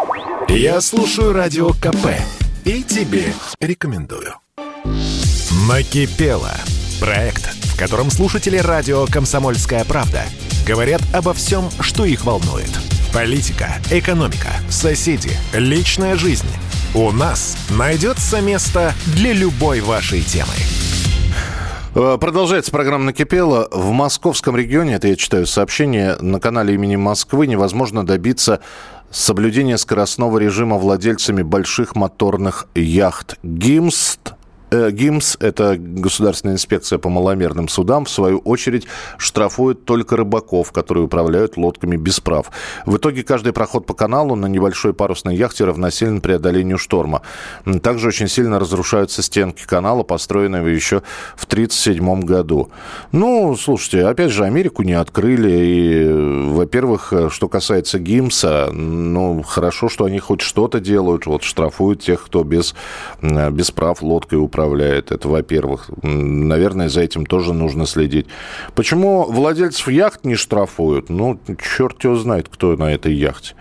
Я 0.53 0.81
слушаю 0.81 1.31
радио 1.31 1.69
КП 1.69 2.07
и 2.65 2.83
тебе 2.83 3.33
рекомендую. 3.61 4.33
Накипело. 5.65 6.51
Проект, 6.99 7.45
в 7.45 7.79
котором 7.79 8.11
слушатели 8.11 8.57
радио 8.57 9.05
«Комсомольская 9.05 9.85
правда» 9.85 10.25
говорят 10.67 11.01
обо 11.13 11.33
всем, 11.33 11.69
что 11.79 12.03
их 12.03 12.25
волнует. 12.25 12.69
Политика, 13.13 13.81
экономика, 13.91 14.51
соседи, 14.69 15.31
личная 15.53 16.17
жизнь. 16.17 16.49
У 16.93 17.11
нас 17.11 17.57
найдется 17.69 18.41
место 18.41 18.93
для 19.15 19.31
любой 19.31 19.79
вашей 19.79 20.21
темы. 20.21 20.53
Э, 21.93 22.17
продолжается 22.19 22.71
программа 22.71 23.05
«Накипело». 23.05 23.67
В 23.69 23.91
московском 23.91 24.55
регионе, 24.55 24.93
это 24.93 25.09
я 25.09 25.17
читаю 25.17 25.45
сообщение, 25.45 26.15
на 26.21 26.39
канале 26.39 26.73
имени 26.75 26.95
Москвы 26.95 27.47
невозможно 27.47 28.05
добиться 28.05 28.61
соблюдение 29.09 29.77
скоростного 29.77 30.37
режима 30.37 30.77
владельцами 30.77 31.41
больших 31.41 31.95
моторных 31.97 32.67
яхт. 32.75 33.37
ГИМСТ 33.43 34.35
ГИМС, 34.71 35.35
это 35.41 35.75
Государственная 35.77 36.55
инспекция 36.55 36.97
по 36.97 37.09
маломерным 37.09 37.67
судам, 37.67 38.05
в 38.05 38.09
свою 38.09 38.37
очередь 38.39 38.87
штрафует 39.17 39.83
только 39.83 40.15
рыбаков, 40.15 40.71
которые 40.71 41.03
управляют 41.03 41.57
лодками 41.57 41.97
без 41.97 42.21
прав. 42.21 42.49
В 42.85 42.95
итоге 42.95 43.23
каждый 43.23 43.51
проход 43.51 43.85
по 43.85 43.93
каналу 43.93 44.35
на 44.35 44.45
небольшой 44.45 44.93
парусной 44.93 45.35
яхте 45.35 45.65
равносилен 45.65 46.21
преодолению 46.21 46.77
шторма. 46.77 47.21
Также 47.83 48.07
очень 48.07 48.29
сильно 48.29 48.59
разрушаются 48.59 49.21
стенки 49.21 49.65
канала, 49.65 50.03
построенного 50.03 50.67
еще 50.67 51.01
в 51.35 51.43
1937 51.43 52.21
году. 52.21 52.71
Ну, 53.11 53.57
слушайте, 53.57 54.05
опять 54.05 54.31
же, 54.31 54.45
Америку 54.45 54.83
не 54.83 54.93
открыли. 54.93 55.51
И, 55.51 56.47
во-первых, 56.49 57.11
что 57.29 57.49
касается 57.49 57.99
ГИМСа, 57.99 58.69
ну, 58.71 59.41
хорошо, 59.41 59.89
что 59.89 60.05
они 60.05 60.19
хоть 60.19 60.39
что-то 60.39 60.79
делают, 60.79 61.25
вот 61.25 61.43
штрафуют 61.43 61.99
тех, 61.99 62.23
кто 62.23 62.45
без, 62.45 62.73
без 63.21 63.71
прав 63.71 64.01
лодкой 64.01 64.39
управляет 64.39 64.60
управляет. 64.61 65.11
Это, 65.11 65.27
во-первых. 65.27 65.89
Наверное, 66.03 66.89
за 66.89 67.01
этим 67.01 67.25
тоже 67.25 67.53
нужно 67.53 67.85
следить. 67.85 68.27
Почему 68.75 69.23
владельцев 69.23 69.87
яхт 69.87 70.23
не 70.25 70.35
штрафуют? 70.35 71.09
Ну, 71.09 71.39
черт 71.77 72.03
его 72.03 72.15
знает, 72.15 72.47
кто 72.49 72.75
на 72.75 72.93
этой 72.93 73.13
яхте. 73.13 73.55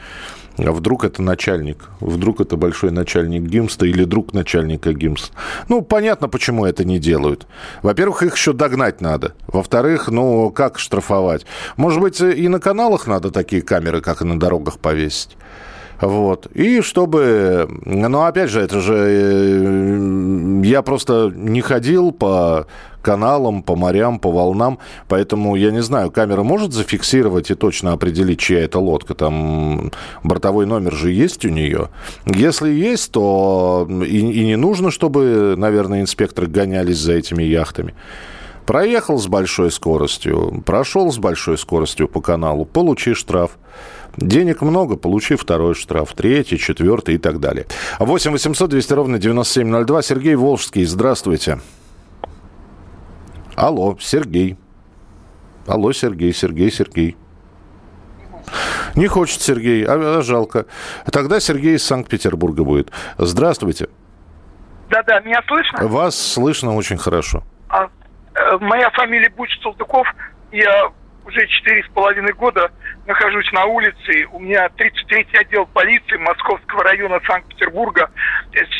А 0.58 0.72
вдруг 0.72 1.04
это 1.04 1.22
начальник? 1.22 1.88
Вдруг 2.00 2.40
это 2.40 2.56
большой 2.56 2.90
начальник 2.90 3.42
ГИМСТа 3.42 3.86
или 3.86 4.04
друг 4.04 4.34
начальника 4.34 4.92
ГИМСТа? 4.92 5.32
Ну, 5.68 5.80
понятно, 5.80 6.28
почему 6.28 6.66
это 6.66 6.84
не 6.84 6.98
делают. 6.98 7.46
Во-первых, 7.82 8.22
их 8.22 8.36
еще 8.36 8.52
догнать 8.52 9.00
надо. 9.00 9.32
Во-вторых, 9.46 10.08
ну, 10.08 10.50
как 10.50 10.78
штрафовать? 10.78 11.46
Может 11.76 12.00
быть, 12.00 12.20
и 12.20 12.48
на 12.48 12.60
каналах 12.60 13.06
надо 13.06 13.30
такие 13.30 13.62
камеры, 13.62 14.02
как 14.02 14.20
и 14.20 14.24
на 14.26 14.38
дорогах, 14.38 14.78
повесить? 14.78 15.36
Вот. 16.00 16.46
И 16.54 16.80
чтобы... 16.80 17.68
Ну, 17.84 18.22
опять 18.22 18.50
же, 18.50 18.60
это 18.60 18.80
же... 18.80 18.94
Э, 18.96 20.60
я 20.64 20.82
просто 20.82 21.32
не 21.34 21.60
ходил 21.60 22.12
по 22.12 22.66
каналам, 23.02 23.62
по 23.62 23.76
морям, 23.76 24.18
по 24.18 24.30
волнам. 24.30 24.78
Поэтому, 25.08 25.56
я 25.56 25.70
не 25.70 25.82
знаю, 25.82 26.10
камера 26.10 26.42
может 26.42 26.72
зафиксировать 26.72 27.50
и 27.50 27.54
точно 27.54 27.92
определить, 27.92 28.40
чья 28.40 28.60
это 28.60 28.78
лодка? 28.78 29.14
Там 29.14 29.90
бортовой 30.22 30.66
номер 30.66 30.94
же 30.94 31.10
есть 31.10 31.44
у 31.44 31.48
нее. 31.48 31.88
Если 32.26 32.70
есть, 32.70 33.12
то 33.12 33.86
и, 33.88 34.18
и 34.18 34.44
не 34.44 34.56
нужно, 34.56 34.90
чтобы, 34.90 35.54
наверное, 35.56 36.00
инспекторы 36.00 36.46
гонялись 36.46 36.98
за 36.98 37.14
этими 37.14 37.42
яхтами. 37.42 37.94
Проехал 38.66 39.18
с 39.18 39.26
большой 39.26 39.72
скоростью, 39.72 40.62
прошел 40.64 41.10
с 41.10 41.18
большой 41.18 41.58
скоростью 41.58 42.06
по 42.08 42.20
каналу, 42.20 42.64
получи 42.64 43.14
штраф. 43.14 43.58
Денег 44.16 44.62
много, 44.62 44.96
получи 44.96 45.36
второй 45.36 45.74
штраф, 45.74 46.12
третий, 46.14 46.58
четвертый 46.58 47.14
и 47.14 47.18
так 47.18 47.40
далее. 47.40 47.66
8 47.98 48.32
800 48.32 48.70
200 48.70 48.92
ровно 48.92 49.18
9702. 49.18 50.02
Сергей 50.02 50.34
Волжский, 50.34 50.84
здравствуйте. 50.84 51.60
Алло, 53.54 53.96
Сергей. 54.00 54.56
Алло, 55.66 55.92
Сергей, 55.92 56.32
Сергей, 56.32 56.72
Сергей. 56.72 57.16
Не 58.96 59.06
хочет 59.06 59.40
Сергей, 59.40 59.84
а, 59.84 60.18
а 60.18 60.22
жалко. 60.22 60.66
Тогда 61.12 61.38
Сергей 61.38 61.76
из 61.76 61.84
Санкт-Петербурга 61.84 62.64
будет. 62.64 62.90
Здравствуйте. 63.18 63.88
Да-да, 64.88 65.20
меня 65.20 65.40
слышно? 65.46 65.86
Вас 65.86 66.18
слышно 66.18 66.74
очень 66.74 66.98
хорошо. 66.98 67.44
А, 67.68 67.84
э, 68.34 68.58
моя 68.60 68.90
фамилия 68.90 69.30
Буч 69.30 69.50
Салтыков. 69.62 70.06
Я 70.50 70.90
уже 71.30 71.46
четыре 71.46 71.82
с 71.84 71.88
половиной 71.88 72.32
года 72.32 72.70
нахожусь 73.06 73.50
на 73.52 73.64
улице. 73.64 74.26
У 74.32 74.40
меня 74.40 74.66
33-й 74.66 75.38
отдел 75.38 75.66
полиции 75.66 76.16
Московского 76.16 76.82
района 76.84 77.20
Санкт-Петербурга 77.26 78.10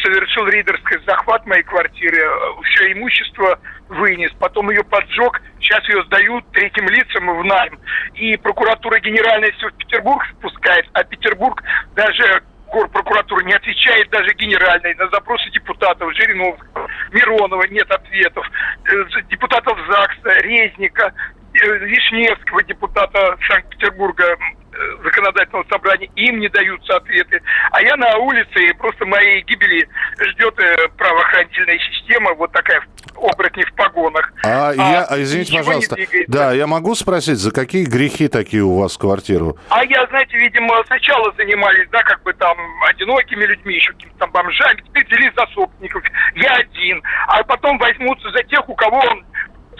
совершил 0.03 0.47
рейдерский 0.49 0.99
захват 1.07 1.47
моей 1.47 1.63
квартиры. 1.63 2.19
Все 2.65 2.93
имущество 2.93 3.59
вынес, 3.89 4.33
потом 4.41 4.71
ее 4.71 4.83
поджег. 4.83 5.41
Сейчас 5.61 5.89
ее 5.89 6.03
сдают 6.05 6.45
третьим 6.53 6.89
лицам 6.89 7.39
в 7.39 7.45
найм. 7.45 7.79
И 8.15 8.37
прокуратура 8.37 8.99
генеральная 8.99 9.53
все 9.53 9.69
в 9.69 9.75
Петербург 9.75 10.25
спускает, 10.39 10.87
а 10.93 11.05
Петербург 11.05 11.63
даже 11.95 12.43
горпрокуратура 12.73 13.45
не 13.45 13.53
отвечает 13.53 14.11
даже 14.11 14.33
генеральной 14.35 14.95
на 14.95 15.09
запросы 15.09 15.51
депутатов 15.51 16.15
Жириновского, 16.15 16.89
Миронова 17.11 17.65
нет 17.65 17.91
ответов, 17.91 18.47
э, 18.85 19.23
депутатов 19.29 19.77
ЗАГСа, 19.89 20.39
Резника, 20.43 21.13
Э, 21.13 21.40
Вишневского, 21.53 22.63
депутата 22.63 23.37
Санкт-Петербурга, 23.49 24.25
э, 24.25 25.03
законодательного 25.03 25.65
собрания, 25.71 26.09
им 26.17 26.39
не 26.39 26.49
даются 26.49 26.97
ответы. 26.97 27.43
А 27.73 27.83
я 27.83 27.97
на 27.97 28.17
улице, 28.19 28.69
и 28.69 28.73
просто 28.75 29.05
моей 29.07 29.43
гибели 29.43 29.89
ждет 30.21 30.59
э, 30.61 30.89
правоохранительная 30.97 31.79
система, 31.79 32.35
вот 32.35 32.53
такая 32.53 32.83
оборотни 33.17 33.63
в 33.65 33.75
погонах. 33.75 34.33
А, 34.45 34.71
а 34.71 34.75
я, 34.75 35.05
а, 35.05 35.21
извините, 35.21 35.59
пожалуйста, 35.59 35.97
да, 36.29 36.53
я 36.53 36.67
могу 36.67 36.95
спросить, 36.95 37.39
за 37.39 37.51
какие 37.53 37.85
грехи 37.85 38.29
такие 38.29 38.63
у 38.63 38.79
вас 38.79 38.97
в 38.97 38.99
квартиру? 38.99 39.59
А 39.69 39.85
я, 39.85 40.07
знаете, 40.07 40.37
видимо, 40.39 40.83
сначала 40.87 41.33
занимались, 41.37 41.89
да, 41.91 42.03
как 42.03 42.23
бы 42.23 42.33
там 42.33 42.57
одинокими 42.89 43.45
людьми, 43.45 43.75
еще 43.75 43.93
какими-то 43.93 44.19
там 44.19 44.31
бомжами, 44.31 44.83
теперь 44.87 45.07
взялись 45.07 45.35
за 45.37 45.47
собственников. 45.55 46.03
Я 46.37 46.53
один. 46.55 47.03
А 47.27 47.43
потом 47.45 47.79
возьмутся 47.79 48.31
за 48.31 48.43
тех, 48.45 48.67
у 48.69 48.75
кого 48.75 49.03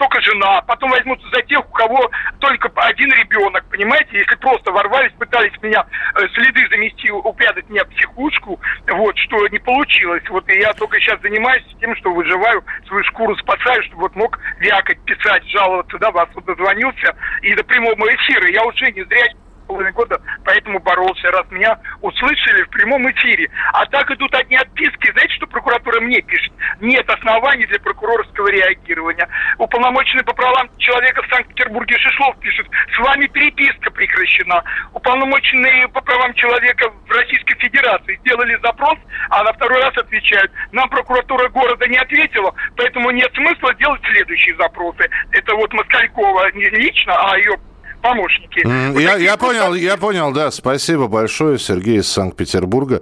только 0.01 0.19
жена, 0.21 0.61
потом 0.61 0.89
возьмутся 0.89 1.27
за 1.31 1.43
тех, 1.43 1.59
у 1.59 1.73
кого 1.73 2.09
только 2.39 2.71
один 2.75 3.11
ребенок, 3.13 3.63
понимаете? 3.69 4.17
Если 4.17 4.35
просто 4.37 4.71
ворвались, 4.71 5.13
пытались 5.19 5.53
меня 5.61 5.85
э, 6.15 6.27
следы 6.33 6.67
замести, 6.69 7.11
упрятать 7.11 7.69
меня 7.69 7.83
в 7.85 7.89
психушку, 7.89 8.59
вот, 8.87 9.17
что 9.19 9.47
не 9.49 9.59
получилось. 9.59 10.23
Вот 10.29 10.49
и 10.49 10.59
я 10.59 10.73
только 10.73 10.99
сейчас 10.99 11.21
занимаюсь 11.21 11.63
тем, 11.79 11.95
что 11.97 12.11
выживаю, 12.11 12.63
свою 12.87 13.03
шкуру 13.03 13.35
спасаю, 13.37 13.83
чтобы 13.83 14.01
вот 14.01 14.15
мог 14.15 14.39
вякать, 14.57 14.99
писать, 15.05 15.47
жаловаться, 15.49 15.99
да, 15.99 16.09
вас 16.09 16.29
вот 16.33 16.45
дозвонился, 16.45 17.15
и 17.43 17.53
до 17.53 17.63
прямого 17.63 17.93
эфира. 17.93 18.49
Я 18.49 18.63
уже 18.65 18.91
не 18.91 19.03
зря 19.03 19.27
половиной 19.71 19.93
года 19.93 20.21
поэтому 20.43 20.79
боролся, 20.79 21.31
раз 21.31 21.45
меня 21.49 21.79
услышали 22.01 22.63
в 22.63 22.69
прямом 22.69 23.09
эфире. 23.11 23.49
А 23.73 23.85
так 23.85 24.11
идут 24.11 24.33
одни 24.35 24.57
отписки. 24.57 25.11
Знаете, 25.11 25.33
что 25.35 25.47
прокуратура 25.47 26.01
мне 26.01 26.21
пишет? 26.21 26.51
Нет 26.81 27.09
оснований 27.09 27.65
для 27.67 27.79
прокурорского 27.79 28.47
реагирования. 28.47 29.27
Уполномоченный 29.57 30.23
по 30.23 30.33
правам 30.33 30.69
человека 30.77 31.21
в 31.23 31.33
Санкт-Петербурге 31.33 31.95
Шишлов 31.97 32.37
пишет, 32.39 32.67
с 32.93 32.99
вами 32.99 33.27
переписка 33.27 33.91
прекращена. 33.91 34.63
Уполномоченные 34.93 35.87
по 35.89 36.01
правам 36.01 36.33
человека 36.33 36.91
в 37.07 37.11
Российской 37.11 37.55
Федерации 37.55 38.17
сделали 38.17 38.59
запрос, 38.61 38.97
а 39.29 39.43
на 39.43 39.53
второй 39.53 39.81
раз 39.81 39.95
отвечают, 39.97 40.51
нам 40.71 40.89
прокуратура 40.89 41.47
города 41.49 41.87
не 41.87 41.97
ответила, 41.97 42.53
поэтому 42.75 43.11
нет 43.11 43.31
смысла 43.35 43.73
делать 43.75 44.01
следующие 44.11 44.55
запросы. 44.57 45.09
Это 45.31 45.55
вот 45.55 45.71
Москалькова 45.73 46.51
не 46.53 46.69
лично, 46.69 47.13
а 47.15 47.37
ее 47.37 47.55
помощники. 48.01 48.65
Mm, 48.65 49.01
я, 49.01 49.15
я 49.15 49.37
понял, 49.37 49.73
я 49.73 49.97
понял, 49.97 50.31
да. 50.31 50.51
Спасибо 50.51 51.07
большое, 51.07 51.59
Сергей 51.59 51.99
из 51.99 52.07
Санкт-Петербурга. 52.07 53.01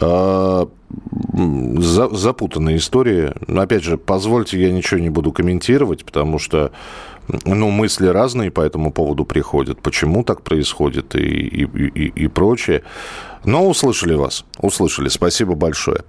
А, 0.00 0.68
запутанная 1.32 2.76
история. 2.76 3.34
Опять 3.48 3.84
же, 3.84 3.96
позвольте, 3.96 4.60
я 4.60 4.72
ничего 4.72 5.00
не 5.00 5.10
буду 5.10 5.32
комментировать, 5.32 6.04
потому 6.04 6.38
что 6.38 6.72
ну, 7.44 7.70
мысли 7.70 8.06
разные 8.06 8.50
по 8.50 8.60
этому 8.60 8.92
поводу 8.92 9.24
приходят. 9.24 9.80
Почему 9.80 10.24
так 10.24 10.42
происходит 10.42 11.14
и, 11.14 11.20
и, 11.20 11.64
и, 11.64 12.24
и 12.24 12.28
прочее. 12.28 12.82
Но 13.44 13.68
услышали 13.68 14.14
вас. 14.14 14.44
Услышали. 14.58 15.08
Спасибо 15.08 15.54
большое. 15.54 16.00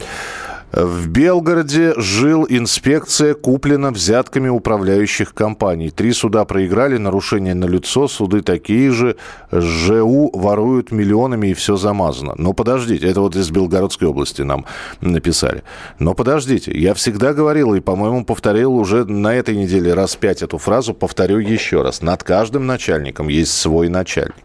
В 0.75 1.07
Белгороде 1.07 1.93
жил 1.95 2.45
инспекция, 2.49 3.33
куплена 3.33 3.91
взятками 3.91 4.49
управляющих 4.49 5.33
компаний. 5.33 5.89
Три 5.89 6.11
суда 6.11 6.43
проиграли, 6.43 6.97
нарушения 6.97 7.53
на 7.53 7.63
лицо, 7.63 8.09
суды 8.09 8.41
такие 8.41 8.91
же. 8.91 9.15
ЖУ 9.53 10.31
воруют 10.33 10.91
миллионами 10.91 11.47
и 11.47 11.53
все 11.53 11.77
замазано. 11.77 12.33
Но 12.37 12.51
подождите, 12.51 13.07
это 13.07 13.21
вот 13.21 13.37
из 13.37 13.51
Белгородской 13.51 14.09
области 14.09 14.41
нам 14.41 14.65
написали. 14.99 15.63
Но 15.97 16.13
подождите, 16.13 16.77
я 16.77 16.93
всегда 16.93 17.33
говорил 17.33 17.73
и, 17.73 17.79
по-моему, 17.79 18.25
повторил 18.25 18.75
уже 18.75 19.05
на 19.05 19.33
этой 19.33 19.55
неделе 19.55 19.93
раз 19.93 20.17
пять 20.17 20.41
эту 20.41 20.57
фразу, 20.57 20.93
повторю 20.93 21.39
еще 21.39 21.83
раз. 21.83 22.01
Над 22.01 22.25
каждым 22.25 22.67
начальником 22.67 23.29
есть 23.29 23.53
свой 23.53 23.87
начальник. 23.87 24.35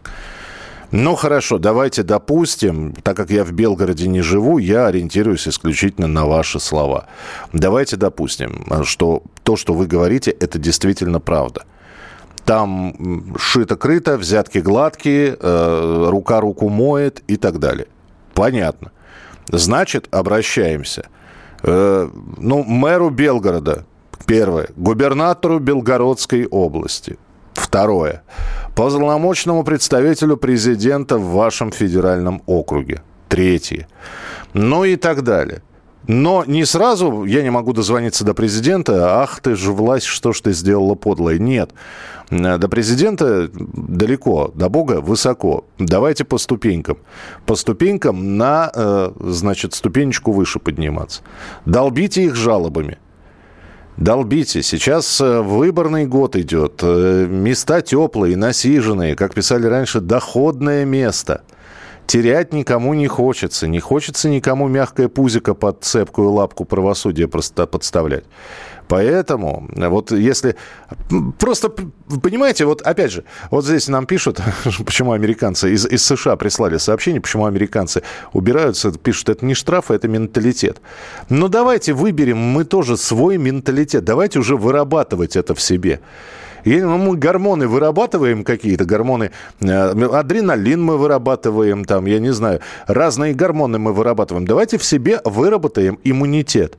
Ну, 0.91 1.15
хорошо, 1.15 1.57
давайте 1.57 2.03
допустим, 2.03 2.93
так 3.03 3.15
как 3.15 3.29
я 3.29 3.45
в 3.45 3.53
Белгороде 3.53 4.07
не 4.09 4.21
живу, 4.21 4.57
я 4.57 4.87
ориентируюсь 4.87 5.47
исключительно 5.47 6.07
на 6.07 6.25
ваши 6.25 6.59
слова. 6.59 7.07
Давайте 7.53 7.95
допустим, 7.95 8.65
что 8.83 9.23
то, 9.43 9.55
что 9.55 9.73
вы 9.73 9.87
говорите, 9.87 10.31
это 10.31 10.59
действительно 10.59 11.21
правда. 11.21 11.63
Там 12.43 13.35
шито-крыто, 13.37 14.17
взятки 14.17 14.57
гладкие, 14.57 15.37
э, 15.39 16.07
рука 16.09 16.41
руку 16.41 16.67
моет 16.67 17.23
и 17.27 17.37
так 17.37 17.59
далее. 17.59 17.87
Понятно. 18.33 18.91
Значит, 19.47 20.07
обращаемся. 20.11 21.07
Э, 21.63 22.09
ну, 22.37 22.63
мэру 22.63 23.11
Белгорода, 23.11 23.85
первое, 24.25 24.69
губернатору 24.75 25.59
Белгородской 25.59 26.47
области, 26.47 27.17
Второе. 27.53 28.23
Полномочному 28.75 29.63
представителю 29.63 30.37
президента 30.37 31.17
в 31.17 31.31
вашем 31.31 31.71
федеральном 31.71 32.41
округе. 32.45 33.01
Третье. 33.27 33.87
Ну 34.53 34.83
и 34.83 34.95
так 34.95 35.23
далее. 35.23 35.61
Но 36.07 36.43
не 36.45 36.65
сразу 36.65 37.25
я 37.25 37.43
не 37.43 37.49
могу 37.49 37.73
дозвониться 37.73 38.25
до 38.25 38.33
президента. 38.33 39.21
Ах 39.21 39.39
ты 39.39 39.55
же 39.55 39.71
власть, 39.71 40.05
что 40.05 40.33
ж 40.33 40.41
ты 40.41 40.53
сделала 40.53 40.95
подлое. 40.95 41.37
Нет. 41.37 41.71
До 42.31 42.67
президента 42.69 43.49
далеко, 43.53 44.51
до 44.55 44.69
Бога 44.69 45.01
высоко. 45.01 45.65
Давайте 45.77 46.23
по 46.23 46.37
ступенькам. 46.37 46.97
По 47.45 47.55
ступенькам 47.55 48.37
на, 48.37 48.71
э, 48.73 49.11
значит, 49.19 49.73
ступенечку 49.73 50.31
выше 50.31 50.59
подниматься. 50.59 51.21
Долбите 51.65 52.23
их 52.23 52.35
жалобами. 52.35 52.97
Долбите. 54.01 54.63
Сейчас 54.63 55.21
э, 55.21 55.41
выборный 55.41 56.07
год 56.07 56.35
идет. 56.35 56.79
Э, 56.81 57.27
места 57.29 57.81
теплые, 57.81 58.35
насиженные. 58.35 59.15
Как 59.15 59.35
писали 59.35 59.67
раньше, 59.67 59.99
доходное 59.99 60.85
место. 60.85 61.43
Терять 62.07 62.51
никому 62.51 62.95
не 62.95 63.05
хочется. 63.05 63.67
Не 63.67 63.79
хочется 63.79 64.27
никому 64.27 64.67
мягкое 64.67 65.07
пузико 65.07 65.53
под 65.53 65.83
цепкую 65.83 66.31
лапку 66.31 66.65
правосудия 66.65 67.27
просто 67.27 67.67
подставлять. 67.67 68.23
Поэтому, 68.91 69.69
вот 69.73 70.11
если... 70.11 70.57
Просто, 71.39 71.69
понимаете, 72.21 72.65
вот 72.65 72.81
опять 72.81 73.13
же, 73.13 73.23
вот 73.49 73.63
здесь 73.63 73.87
нам 73.87 74.05
пишут, 74.05 74.41
почему 74.85 75.13
американцы 75.13 75.71
из, 75.71 75.85
из 75.85 76.03
США 76.03 76.35
прислали 76.35 76.77
сообщение, 76.77 77.21
почему 77.21 77.45
американцы 77.45 78.03
убираются, 78.33 78.91
пишут, 78.91 79.29
это 79.29 79.45
не 79.45 79.53
штрафы, 79.53 79.93
это 79.93 80.09
менталитет. 80.09 80.81
Но 81.29 81.47
давайте 81.47 81.93
выберем 81.93 82.37
мы 82.37 82.65
тоже 82.65 82.97
свой 82.97 83.37
менталитет, 83.37 84.03
давайте 84.03 84.39
уже 84.39 84.57
вырабатывать 84.57 85.37
это 85.37 85.55
в 85.55 85.61
себе. 85.61 86.01
Я, 86.65 86.85
ну, 86.85 86.97
мы 86.97 87.15
гормоны 87.15 87.69
вырабатываем 87.69 88.43
какие-то, 88.43 88.83
гормоны, 88.83 89.31
э, 89.61 90.05
адреналин 90.11 90.83
мы 90.83 90.97
вырабатываем, 90.97 91.85
там, 91.85 92.07
я 92.07 92.19
не 92.19 92.33
знаю, 92.33 92.59
разные 92.87 93.33
гормоны 93.33 93.79
мы 93.79 93.93
вырабатываем. 93.93 94.45
Давайте 94.45 94.77
в 94.77 94.83
себе 94.83 95.21
выработаем 95.23 95.97
иммунитет. 96.03 96.77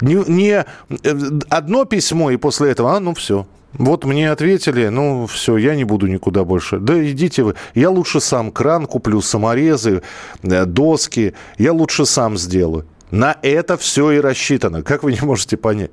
Не, 0.00 0.14
не 0.26 0.64
э, 0.88 1.14
одно 1.48 1.84
письмо, 1.84 2.30
и 2.30 2.36
после 2.36 2.70
этого, 2.70 2.96
а, 2.96 3.00
ну 3.00 3.14
все, 3.14 3.46
вот 3.72 4.04
мне 4.04 4.30
ответили, 4.30 4.88
ну 4.88 5.26
все, 5.26 5.56
я 5.56 5.76
не 5.76 5.84
буду 5.84 6.06
никуда 6.06 6.44
больше. 6.44 6.78
Да 6.78 7.02
идите 7.04 7.42
вы. 7.42 7.54
Я 7.74 7.90
лучше 7.90 8.20
сам 8.20 8.50
кран 8.50 8.86
куплю, 8.86 9.20
саморезы, 9.20 10.02
э, 10.42 10.64
доски. 10.64 11.34
Я 11.58 11.72
лучше 11.72 12.04
сам 12.04 12.36
сделаю. 12.36 12.86
На 13.10 13.36
это 13.42 13.76
все 13.76 14.10
и 14.12 14.20
рассчитано. 14.20 14.82
Как 14.82 15.02
вы 15.02 15.12
не 15.12 15.20
можете 15.20 15.56
понять? 15.56 15.90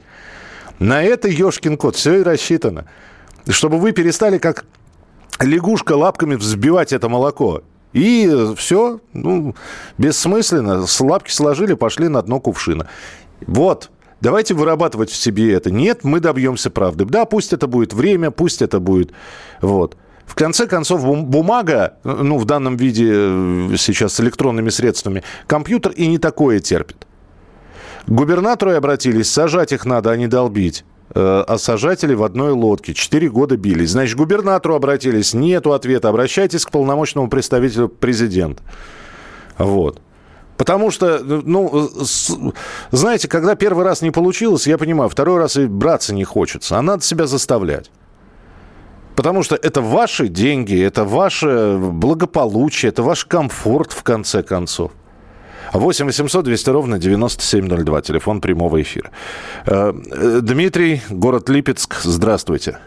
На 0.79 1.03
это, 1.03 1.27
ешкин 1.27 1.77
кот, 1.77 1.95
все 1.95 2.19
и 2.19 2.23
рассчитано. 2.23 2.85
Чтобы 3.47 3.77
вы 3.79 3.91
перестали 3.91 4.37
как 4.37 4.65
лягушка 5.39 5.93
лапками 5.93 6.35
взбивать 6.35 6.93
это 6.93 7.09
молоко. 7.09 7.63
И 7.93 8.53
все, 8.57 8.99
ну, 9.13 9.55
бессмысленно. 9.97 10.85
Лапки 10.99 11.31
сложили, 11.31 11.73
пошли 11.73 12.09
на 12.09 12.21
дно 12.21 12.39
кувшина. 12.39 12.87
Вот, 13.45 13.91
Давайте 14.21 14.53
вырабатывать 14.53 15.09
в 15.09 15.15
себе 15.15 15.53
это. 15.53 15.71
Нет, 15.71 16.03
мы 16.03 16.19
добьемся 16.19 16.69
правды. 16.69 17.05
Да, 17.05 17.25
пусть 17.25 17.53
это 17.53 17.67
будет 17.67 17.93
время, 17.93 18.31
пусть 18.31 18.61
это 18.61 18.79
будет... 18.79 19.11
Вот. 19.61 19.97
В 20.25 20.35
конце 20.35 20.67
концов, 20.67 21.05
бумага, 21.23 21.93
ну, 22.03 22.37
в 22.37 22.43
данном 22.43 22.75
виде 22.75 23.09
э, 23.09 23.75
сейчас 23.77 24.15
с 24.15 24.19
электронными 24.19 24.69
средствами, 24.69 25.23
компьютер 25.47 25.93
и 25.93 26.05
не 26.05 26.17
такое 26.17 26.59
терпит. 26.59 27.07
К 28.05 28.11
губернатору 28.11 28.71
обратились, 28.71 29.29
сажать 29.29 29.71
их 29.71 29.85
надо, 29.85 30.11
а 30.11 30.17
не 30.17 30.27
долбить. 30.27 30.83
Э, 31.15 31.45
а 31.47 31.57
сажатели 31.57 32.13
в 32.13 32.23
одной 32.23 32.51
лодке. 32.51 32.93
Четыре 32.93 33.29
года 33.29 33.55
бились. 33.55 33.91
Значит, 33.91 34.15
к 34.15 34.17
губернатору 34.17 34.75
обратились, 34.75 35.33
нету 35.33 35.71
ответа. 35.71 36.09
Обращайтесь 36.09 36.65
к 36.65 36.71
полномочному 36.71 37.29
представителю 37.29 37.87
президента. 37.87 38.61
Вот. 39.57 40.01
Потому 40.57 40.91
что, 40.91 41.19
ну, 41.23 41.89
знаете, 42.91 43.27
когда 43.27 43.55
первый 43.55 43.85
раз 43.85 44.01
не 44.01 44.11
получилось, 44.11 44.67
я 44.67 44.77
понимаю, 44.77 45.09
второй 45.09 45.39
раз 45.39 45.55
и 45.55 45.67
браться 45.67 46.13
не 46.13 46.23
хочется, 46.23 46.77
а 46.77 46.81
надо 46.81 47.03
себя 47.03 47.27
заставлять. 47.27 47.91
Потому 49.15 49.43
что 49.43 49.55
это 49.55 49.81
ваши 49.81 50.27
деньги, 50.27 50.79
это 50.79 51.03
ваше 51.03 51.77
благополучие, 51.79 52.89
это 52.89 53.03
ваш 53.03 53.25
комфорт, 53.25 53.91
в 53.91 54.03
конце 54.03 54.43
концов. 54.43 54.91
8 55.73 56.05
800 56.05 56.45
200 56.45 56.69
ровно 56.69 56.97
9702, 56.97 58.01
телефон 58.01 58.41
прямого 58.41 58.81
эфира. 58.81 59.11
Э, 59.65 59.91
Дмитрий, 60.41 61.01
город 61.09 61.49
Липецк, 61.49 61.95
здравствуйте. 62.03 62.77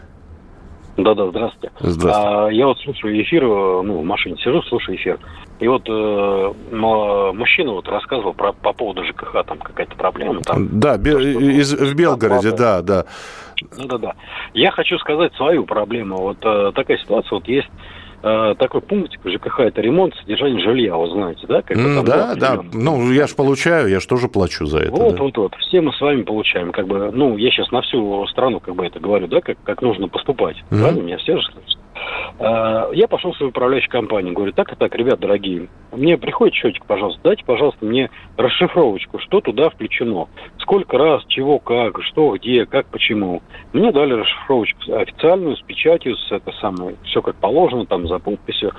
Да-да, 1.03 1.29
здравствуйте. 1.29 1.71
Здравствуйте. 1.79 2.37
А, 2.37 2.49
я 2.49 2.67
вот 2.67 2.79
слушаю 2.79 3.21
эфир, 3.21 3.43
ну, 3.43 3.99
в 3.99 4.03
машине 4.03 4.37
сижу, 4.37 4.61
слушаю 4.63 4.97
эфир. 4.97 5.19
И 5.59 5.67
вот 5.67 5.87
э, 5.87 6.53
мужчина 6.71 7.73
вот 7.73 7.87
рассказывал 7.87 8.33
про, 8.33 8.51
по 8.51 8.73
поводу 8.73 9.03
ЖКХ, 9.05 9.43
там 9.45 9.59
какая-то 9.59 9.95
проблема. 9.95 10.41
Там, 10.41 10.79
да, 10.79 10.97
то, 10.97 11.19
что, 11.19 11.19
из, 11.19 11.73
в 11.73 11.95
Белгороде, 11.95 12.51
да, 12.51 12.81
да. 12.81 13.05
Да-да-да. 13.77 14.15
Я 14.53 14.71
хочу 14.71 14.97
сказать 14.99 15.33
свою 15.35 15.65
проблему. 15.65 16.17
Вот 16.17 16.37
э, 16.43 16.71
такая 16.73 16.97
ситуация, 16.97 17.31
вот 17.31 17.47
есть 17.47 17.69
э, 18.23 18.55
такой 18.57 18.81
пунктик 18.81 19.23
в 19.23 19.29
ЖКХ, 19.29 19.59
это 19.59 19.81
ремонт, 19.81 20.15
содержание 20.15 20.63
жилья, 20.63 20.95
вы 20.95 21.09
знаете, 21.09 21.45
да? 21.47 21.61
Как 21.61 21.77
mm, 21.77 22.03
да, 22.05 22.35
да. 22.35 22.63
Ну, 22.73 23.11
я 23.11 23.27
же 23.27 23.35
получаю, 23.35 23.89
я 23.89 23.99
же 23.99 24.07
тоже 24.07 24.27
плачу 24.27 24.65
за 24.65 24.79
это. 24.79 24.91
Вот, 24.91 25.15
да. 25.15 25.23
вот, 25.23 25.37
вот. 25.37 25.55
Все 25.55 25.81
мы 25.81 25.93
с 25.93 26.01
вами 26.01 26.23
получаем. 26.23 26.71
Как 26.71 26.87
бы, 26.87 27.11
ну, 27.11 27.37
я 27.37 27.51
сейчас 27.51 27.71
на 27.71 27.81
всю 27.81 28.25
страну 28.27 28.59
как 28.59 28.75
бы 28.75 28.85
это 28.85 28.99
говорю, 28.99 29.27
да, 29.27 29.41
как, 29.41 29.57
как 29.63 29.81
нужно 29.81 30.07
поступать. 30.07 30.57
Mm. 30.69 30.79
Правильно? 30.79 31.01
Меня 31.01 31.17
все 31.17 31.37
же 31.37 31.43
слышат. 31.43 31.79
Э, 32.39 32.89
я 32.93 33.07
пошел 33.07 33.31
в 33.33 33.37
свою 33.37 33.49
управляющую 33.49 33.91
компанию, 33.91 34.33
говорю, 34.33 34.53
так 34.53 34.71
и 34.73 34.75
так, 34.75 34.93
ребят, 34.95 35.19
дорогие, 35.19 35.67
мне 35.91 36.17
приходит 36.17 36.55
счетик, 36.55 36.85
пожалуйста, 36.85 37.21
дайте, 37.23 37.43
пожалуйста, 37.45 37.85
мне 37.85 38.09
расшифровочку, 38.37 39.19
что 39.19 39.41
туда 39.41 39.69
включено, 39.69 40.27
сколько 40.59 40.97
раз, 40.97 41.23
чего, 41.27 41.59
как, 41.59 42.01
что, 42.03 42.35
где, 42.37 42.65
как, 42.65 42.87
почему. 42.87 43.41
Мне 43.73 43.91
дали 43.91 44.13
расшифровочку 44.13 44.93
официальную, 44.93 45.57
с 45.57 45.61
печатью, 45.61 46.15
с 46.15 46.31
это 46.31 46.51
самое, 46.61 46.95
все 47.03 47.21
как 47.21 47.35
положено, 47.35 47.85
там, 47.85 48.07
за 48.07 48.19
подписью. 48.19 48.71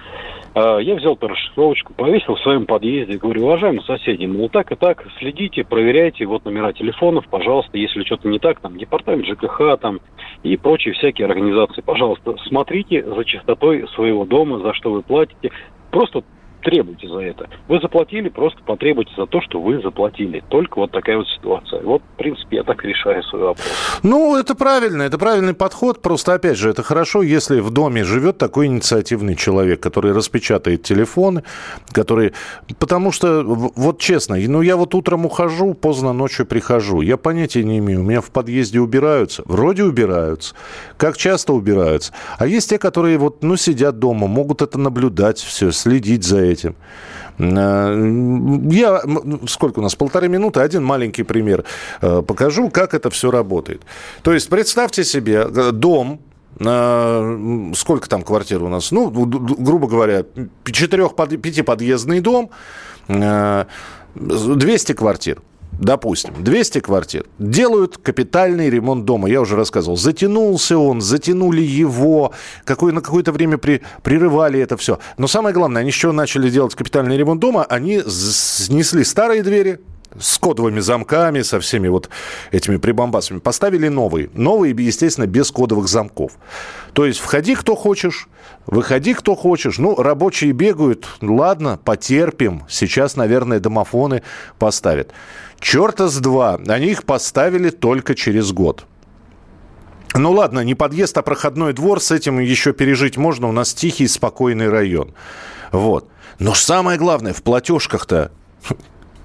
Э, 0.54 0.78
я 0.80 0.94
взял 0.94 1.14
эту 1.14 1.28
расшифровочку, 1.28 1.92
повесил 1.94 2.34
в 2.34 2.40
своем 2.40 2.66
подъезде, 2.66 3.18
говорю, 3.18 3.44
уважаемые 3.44 3.82
соседи, 3.82 4.24
мол, 4.24 4.48
так 4.48 4.72
и 4.72 4.76
так, 4.76 5.06
следите, 5.18 5.64
проверяйте, 5.64 6.24
вот 6.24 6.44
номера 6.44 6.72
телефонов, 6.72 7.26
пожалуйста, 7.28 7.76
если 7.76 8.04
что-то 8.04 8.28
не 8.28 8.38
так, 8.38 8.60
там, 8.60 8.78
департамент 8.78 9.26
ЖКХ, 9.26 9.78
там, 9.80 10.00
и 10.42 10.56
прочие 10.56 10.94
всякие 10.94 11.26
организации, 11.26 11.82
пожалуйста, 11.82 12.36
смотрите 12.46 13.04
за 13.04 13.24
чистотой 13.24 13.86
своего 13.94 14.24
дома, 14.24 14.58
за 14.60 14.72
что 14.74 14.92
вы 14.92 15.02
платите. 15.02 15.50
Просто 15.90 16.22
требуйте 16.62 17.08
за 17.08 17.18
это. 17.18 17.48
Вы 17.68 17.80
заплатили, 17.80 18.28
просто 18.28 18.60
потребуйте 18.64 19.10
за 19.16 19.26
то, 19.26 19.40
что 19.42 19.60
вы 19.60 19.82
заплатили. 19.82 20.42
Только 20.48 20.78
вот 20.78 20.92
такая 20.92 21.16
вот 21.16 21.28
ситуация. 21.28 21.82
Вот, 21.82 22.02
в 22.14 22.16
принципе, 22.16 22.56
я 22.56 22.62
так 22.62 22.82
решаю 22.84 23.22
свой 23.24 23.42
вопрос. 23.42 24.00
Ну, 24.02 24.36
это 24.36 24.54
правильно, 24.54 25.02
это 25.02 25.18
правильный 25.18 25.54
подход. 25.54 26.00
Просто, 26.00 26.34
опять 26.34 26.56
же, 26.56 26.70
это 26.70 26.82
хорошо, 26.82 27.22
если 27.22 27.60
в 27.60 27.70
доме 27.70 28.04
живет 28.04 28.38
такой 28.38 28.66
инициативный 28.66 29.34
человек, 29.34 29.80
который 29.80 30.12
распечатает 30.12 30.82
телефоны, 30.82 31.42
который... 31.92 32.32
Потому 32.78 33.12
что, 33.12 33.42
вот 33.44 33.98
честно, 33.98 34.36
ну, 34.36 34.62
я 34.62 34.76
вот 34.76 34.94
утром 34.94 35.26
ухожу, 35.26 35.74
поздно 35.74 36.12
ночью 36.12 36.46
прихожу. 36.46 37.00
Я 37.00 37.16
понятия 37.16 37.64
не 37.64 37.78
имею. 37.78 38.00
У 38.00 38.04
меня 38.04 38.20
в 38.20 38.30
подъезде 38.30 38.80
убираются. 38.80 39.42
Вроде 39.46 39.82
убираются. 39.84 40.54
Как 40.96 41.16
часто 41.16 41.52
убираются. 41.52 42.12
А 42.38 42.46
есть 42.46 42.70
те, 42.70 42.78
которые 42.78 43.18
вот, 43.18 43.42
ну, 43.42 43.56
сидят 43.56 43.98
дома, 43.98 44.26
могут 44.26 44.62
это 44.62 44.78
наблюдать 44.78 45.38
все, 45.38 45.72
следить 45.72 46.24
за 46.24 46.38
этим 46.38 46.51
этим. 46.52 46.74
Э, 47.38 48.70
я, 48.70 49.02
сколько 49.46 49.80
у 49.80 49.82
нас, 49.82 49.94
полторы 49.94 50.28
минуты, 50.28 50.60
один 50.60 50.84
маленький 50.84 51.22
пример 51.22 51.64
э, 52.00 52.22
покажу, 52.22 52.70
как 52.70 52.94
это 52.94 53.10
все 53.10 53.30
работает. 53.30 53.82
То 54.22 54.32
есть 54.32 54.48
представьте 54.48 55.04
себе 55.04 55.46
э, 55.48 55.72
дом, 55.72 56.20
сколько 57.74 58.08
там 58.08 58.22
квартир 58.22 58.62
у 58.62 58.68
нас? 58.68 58.92
Ну, 58.92 59.10
грубо 59.10 59.88
говоря, 59.88 60.24
четырех, 60.70 61.16
пятиподъездный 61.16 62.20
дом, 62.20 62.50
200 63.08 64.92
квартир 64.92 65.40
допустим, 65.78 66.34
200 66.42 66.80
квартир, 66.80 67.26
делают 67.38 67.98
капитальный 67.98 68.70
ремонт 68.70 69.04
дома. 69.04 69.28
Я 69.28 69.40
уже 69.40 69.56
рассказывал. 69.56 69.96
Затянулся 69.96 70.78
он, 70.78 71.00
затянули 71.00 71.62
его, 71.62 72.32
какое, 72.64 72.92
на 72.92 73.00
какое-то 73.00 73.32
время 73.32 73.58
при, 73.58 73.82
прерывали 74.02 74.60
это 74.60 74.76
все. 74.76 74.98
Но 75.18 75.26
самое 75.26 75.54
главное, 75.54 75.80
они 75.80 75.90
еще 75.90 76.12
начали 76.12 76.50
делать 76.50 76.74
капитальный 76.74 77.16
ремонт 77.16 77.40
дома, 77.40 77.64
они 77.64 78.02
снесли 78.06 79.04
старые 79.04 79.42
двери, 79.42 79.80
с 80.18 80.38
кодовыми 80.38 80.80
замками, 80.80 81.42
со 81.42 81.60
всеми 81.60 81.88
вот 81.88 82.10
этими 82.50 82.76
прибамбасами. 82.76 83.38
Поставили 83.38 83.88
новые. 83.88 84.30
Новые, 84.34 84.74
естественно, 84.76 85.26
без 85.26 85.50
кодовых 85.50 85.88
замков. 85.88 86.32
То 86.92 87.06
есть 87.06 87.20
входи 87.20 87.54
кто 87.54 87.74
хочешь, 87.74 88.28
выходи 88.66 89.14
кто 89.14 89.34
хочешь. 89.34 89.78
Ну, 89.78 89.96
рабочие 89.96 90.52
бегают. 90.52 91.06
Ладно, 91.20 91.78
потерпим. 91.82 92.64
Сейчас, 92.68 93.16
наверное, 93.16 93.60
домофоны 93.60 94.22
поставят. 94.58 95.12
Черта 95.62 96.08
с 96.08 96.18
два. 96.18 96.58
Они 96.66 96.86
их 96.86 97.04
поставили 97.04 97.70
только 97.70 98.16
через 98.16 98.50
год. 98.52 98.84
Ну 100.12 100.32
ладно, 100.32 100.60
не 100.60 100.74
подъезд, 100.74 101.16
а 101.16 101.22
проходной 101.22 101.72
двор, 101.72 102.00
с 102.00 102.10
этим 102.10 102.40
еще 102.40 102.72
пережить 102.72 103.16
можно. 103.16 103.48
У 103.48 103.52
нас 103.52 103.72
тихий, 103.72 104.08
спокойный 104.08 104.68
район. 104.68 105.14
Вот. 105.70 106.08
Но 106.40 106.54
самое 106.54 106.98
главное, 106.98 107.32
в 107.32 107.42
платежках-то... 107.44 108.32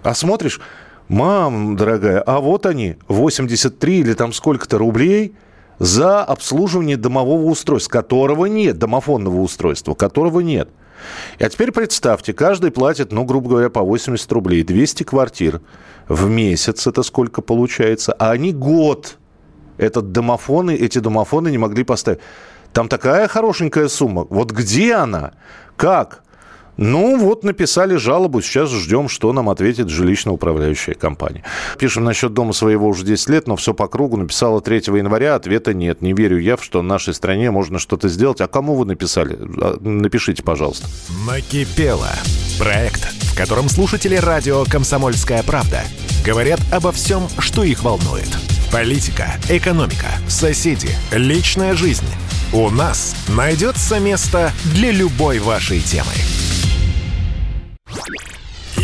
А 0.04 0.14
смотришь, 0.14 0.62
мам, 1.10 1.76
дорогая, 1.76 2.22
а 2.22 2.40
вот 2.40 2.68
они, 2.68 2.98
83 3.08 4.00
или 4.00 4.14
там 4.14 4.32
сколько-то 4.32 4.78
рублей 4.78 5.36
за 5.80 6.24
обслуживание 6.24 6.98
домового 6.98 7.46
устройства, 7.46 7.92
которого 7.92 8.46
нет, 8.46 8.78
домофонного 8.78 9.42
устройства, 9.42 9.96
которого 9.96 10.42
нет. 10.42 10.70
А 11.40 11.50
теперь 11.50 11.72
представьте, 11.72 12.34
каждый 12.34 12.72
платит, 12.72 13.12
ну, 13.12 13.24
грубо 13.24 13.50
говоря, 13.50 13.70
по 13.70 13.82
80 13.82 14.32
рублей, 14.32 14.64
200 14.64 15.04
квартир 15.04 15.62
в 16.08 16.30
месяц, 16.30 16.88
это 16.88 17.04
сколько 17.04 17.42
получается, 17.42 18.14
а 18.14 18.32
они 18.32 18.54
год 18.54 19.18
этот 19.78 20.12
домофоны, 20.12 20.76
эти 20.76 21.00
домофоны 21.00 21.50
не 21.50 21.58
могли 21.58 21.84
поставить. 21.84 22.20
Там 22.74 22.90
такая 22.90 23.28
хорошенькая 23.28 23.88
сумма. 23.88 24.26
Вот 24.30 24.52
где 24.52 24.94
она? 24.96 25.34
Как? 25.76 26.24
Ну, 26.78 27.18
вот 27.18 27.44
написали 27.44 27.96
жалобу, 27.96 28.42
сейчас 28.42 28.72
ждем, 28.72 29.10
что 29.10 29.34
нам 29.34 29.50
ответит 29.50 29.88
жилищно-управляющая 29.88 30.96
компания. 30.96 31.44
Пишем 31.80 32.04
насчет 32.04 32.34
дома 32.34 32.54
своего 32.54 32.88
уже 32.88 33.04
10 33.04 33.30
лет, 33.30 33.48
но 33.48 33.56
все 33.56 33.74
по 33.74 33.88
кругу. 33.88 34.18
Написала 34.18 34.62
3 34.62 34.78
января, 34.98 35.36
ответа 35.36 35.74
нет. 35.74 36.02
Не 36.02 36.14
верю 36.14 36.40
я, 36.40 36.58
что 36.58 36.80
в 36.80 36.84
нашей 36.84 37.14
стране 37.14 37.52
можно 37.52 37.80
что-то 37.80 38.10
сделать. 38.10 38.42
А 38.42 38.48
кому 38.48 38.76
вы 38.76 38.86
написали? 38.86 39.38
А, 39.60 39.78
напишите, 39.82 40.44
пожалуйста. 40.44 40.88
Накипело. 41.28 42.10
Проект, 42.60 43.02
в 43.02 43.38
котором 43.38 43.70
слушатели 43.70 44.16
радио 44.16 44.64
«Комсомольская 44.66 45.44
правда» 45.44 45.82
говорят 46.26 46.60
обо 46.72 46.92
всем, 46.92 47.24
что 47.40 47.64
их 47.64 47.84
волнует– 47.84 48.30
Политика, 48.72 49.32
экономика, 49.48 50.08
соседи, 50.28 50.90
личная 51.12 51.74
жизнь. 51.74 52.06
У 52.52 52.70
нас 52.70 53.16
найдется 53.30 54.00
место 54.00 54.52
для 54.76 54.92
любой 54.92 55.40
вашей 55.40 55.80
темы. 55.80 56.12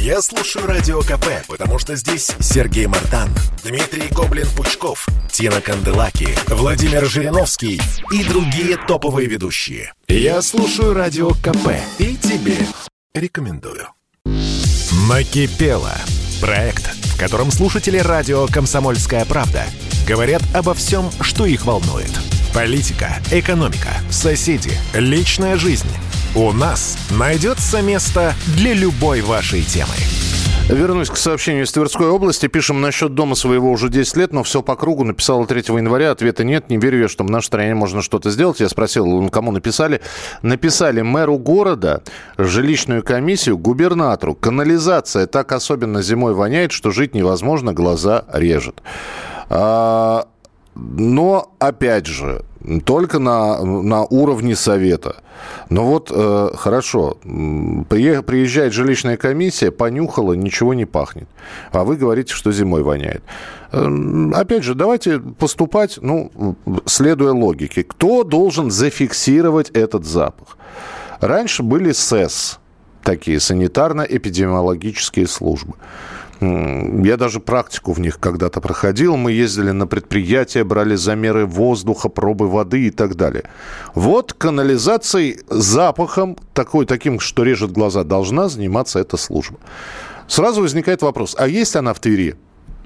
Я 0.04 0.22
слушаю 0.22 0.68
Радио 0.68 1.00
КП, 1.00 1.28
потому 1.48 1.80
что 1.80 1.96
здесь 1.96 2.34
Сергей 2.42 2.88
Мартан, 2.88 3.30
Дмитрий 3.64 4.10
Гоблин-Пучков, 4.10 5.08
Тина 5.32 5.62
Канделаки, 5.62 6.28
Владимир 6.48 7.06
Жириновский 7.06 7.80
и 8.12 8.24
другие 8.26 8.76
топовые 8.86 9.30
ведущие. 9.30 9.94
Я 10.10 10.42
слушаю 10.42 10.94
Радио 10.94 11.30
КП 11.30 11.70
и 12.00 12.18
тебе 12.18 12.58
рекомендую. 13.14 13.88
Накипело. 15.08 15.94
Проект, 16.42 16.86
в 17.06 17.18
котором 17.18 17.50
слушатели 17.50 17.98
радио 17.98 18.46
«Комсомольская 18.48 19.24
правда» 19.24 19.64
говорят 20.06 20.42
обо 20.54 20.74
всем, 20.74 21.10
что 21.22 21.46
их 21.46 21.66
волнует. 21.66 22.12
Политика, 22.54 23.22
экономика, 23.32 23.94
соседи, 24.12 24.74
личная 24.94 25.56
жизнь. 25.56 25.88
У 26.36 26.52
нас 26.52 26.98
найдется 27.12 27.84
место 27.84 28.34
для 28.58 28.74
любой 28.74 29.22
вашей 29.22 29.62
темы. 29.62 29.94
Вернусь 30.68 31.12
к 31.12 31.16
сообщению 31.16 31.66
из 31.66 31.72
Тверской 31.72 32.08
области. 32.08 32.48
Пишем 32.48 32.82
насчет 32.82 33.14
дома 33.14 33.36
своего 33.36 33.70
уже 33.70 33.88
10 33.90 34.18
лет, 34.18 34.34
но 34.34 34.42
все 34.42 34.64
по 34.64 34.76
кругу. 34.76 35.04
Написала 35.04 35.46
3 35.46 35.60
января. 35.76 36.10
Ответа 36.10 36.44
нет. 36.44 36.72
Не 36.72 36.78
верю 36.78 37.02
я, 37.02 37.08
что 37.08 37.24
в 37.24 37.30
нашей 37.30 37.46
стране 37.46 37.76
можно 37.76 38.02
что-то 38.02 38.32
сделать. 38.32 38.62
Я 38.62 38.70
спросил, 38.70 39.30
кому 39.30 39.52
написали. 39.52 40.02
Написали 40.42 41.04
мэру 41.04 41.38
города, 41.38 42.02
жилищную 42.40 43.04
комиссию, 43.04 43.60
губернатору. 43.60 44.34
Канализация 44.34 45.28
так 45.28 45.52
особенно 45.52 46.02
зимой 46.02 46.34
воняет, 46.34 46.72
что 46.72 46.90
жить 46.90 47.14
невозможно, 47.14 47.74
глаза 47.74 48.26
режет. 48.34 48.82
А, 49.50 50.26
но, 50.74 51.54
опять 51.60 52.08
же, 52.08 52.44
только 52.86 53.20
на, 53.20 53.64
на 53.64 54.04
уровне 54.04 54.56
совета. 54.56 55.18
Но 55.70 55.86
вот 55.86 56.12
э, 56.14 56.50
хорошо, 56.56 57.18
приезжает 57.24 58.74
жилищная 58.74 59.18
комиссия, 59.18 59.72
понюхала, 59.72 60.34
ничего 60.34 60.74
не 60.74 60.86
пахнет. 60.86 61.28
А 61.72 61.84
вы 61.84 61.96
говорите, 61.98 62.34
что 62.34 62.52
зимой 62.52 62.84
воняет. 62.84 63.24
Э, 63.72 64.32
опять 64.34 64.64
же, 64.64 64.76
давайте 64.76 65.20
поступать, 65.20 66.00
ну, 66.02 66.56
следуя 66.86 67.34
логике. 67.34 67.84
Кто 67.84 68.24
должен 68.24 68.72
зафиксировать 68.72 69.70
этот 69.72 70.06
запах? 70.06 70.58
Раньше 71.20 71.64
были 71.64 71.92
СЭС, 71.92 72.60
такие 73.04 73.38
санитарно-эпидемиологические 73.38 75.28
службы. 75.28 75.74
Я 77.04 77.18
даже 77.18 77.40
практику 77.40 77.94
в 77.94 78.00
них 78.00 78.20
когда-то 78.20 78.62
проходил. 78.62 79.18
Мы 79.18 79.32
ездили 79.32 79.72
на 79.72 79.88
предприятия, 79.88 80.64
брали 80.64 80.96
замеры 80.96 81.46
воздуха, 81.46 82.10
пробы 82.10 82.48
воды 82.48 82.88
и 82.88 82.92
так 82.92 83.16
далее. 83.16 83.44
Вот 83.96 84.34
канализацией, 84.34 85.40
запахом, 85.50 86.38
такой, 86.54 86.86
таким, 86.86 87.20
что 87.20 87.44
режет 87.44 87.72
глаза, 87.72 88.04
должна 88.04 88.50
заниматься 88.50 89.00
эта 89.00 89.18
служба. 89.18 89.58
Сразу 90.28 90.62
возникает 90.62 91.02
вопрос, 91.02 91.36
а 91.38 91.48
есть 91.48 91.76
она 91.76 91.94
в 91.94 92.00
Твери? 92.00 92.36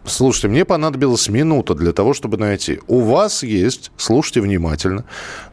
Слушайте, 0.05 0.47
мне 0.47 0.63
понадобилась 0.65 1.29
минута 1.29 1.75
для 1.75 1.91
того, 1.91 2.13
чтобы 2.13 2.37
найти. 2.37 2.79
У 2.87 3.01
вас 3.01 3.43
есть, 3.43 3.91
слушайте 3.97 4.41
внимательно, 4.41 5.03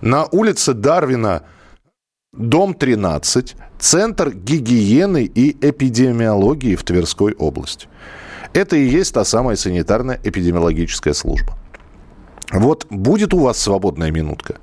на 0.01 0.27
улице 0.27 0.75
Дарвина 0.75 1.43
дом 2.37 2.75
13, 2.75 3.57
Центр 3.79 4.31
гигиены 4.31 5.25
и 5.25 5.51
эпидемиологии 5.51 6.75
в 6.75 6.85
Тверской 6.85 7.35
области. 7.35 7.89
Это 8.53 8.77
и 8.77 8.85
есть 8.87 9.15
та 9.15 9.25
самая 9.25 9.57
санитарная 9.57 10.21
эпидемиологическая 10.23 11.13
служба. 11.13 11.59
Вот 12.53 12.87
будет 12.91 13.35
у 13.35 13.41
вас 13.41 13.59
свободная 13.59 14.11
минутка. 14.11 14.57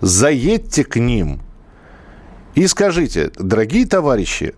Заедьте 0.00 0.84
к 0.84 0.96
ним 0.96 1.40
и 2.54 2.66
скажите, 2.66 3.30
дорогие 3.38 3.86
товарищи, 3.86 4.54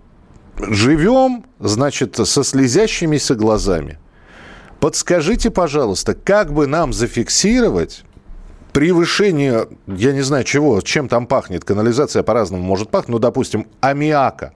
живем, 0.59 1.45
значит, 1.61 2.17
со 2.17 2.43
слезящимися 2.43 3.35
глазами. 3.35 3.99
Подскажите, 4.81 5.51
пожалуйста, 5.51 6.15
как 6.15 6.53
бы 6.53 6.67
нам 6.67 6.93
зафиксировать 6.93 8.05
превышение, 8.75 9.69
я 9.87 10.13
не 10.13 10.23
знаю 10.23 10.45
чего, 10.45 10.81
чем 10.83 11.09
там 11.09 11.27
пахнет, 11.27 11.65
канализация 11.65 12.23
по-разному 12.23 12.63
может 12.63 12.91
пахнуть, 12.91 13.13
ну, 13.13 13.19
допустим, 13.21 13.67
аммиака. 13.81 14.53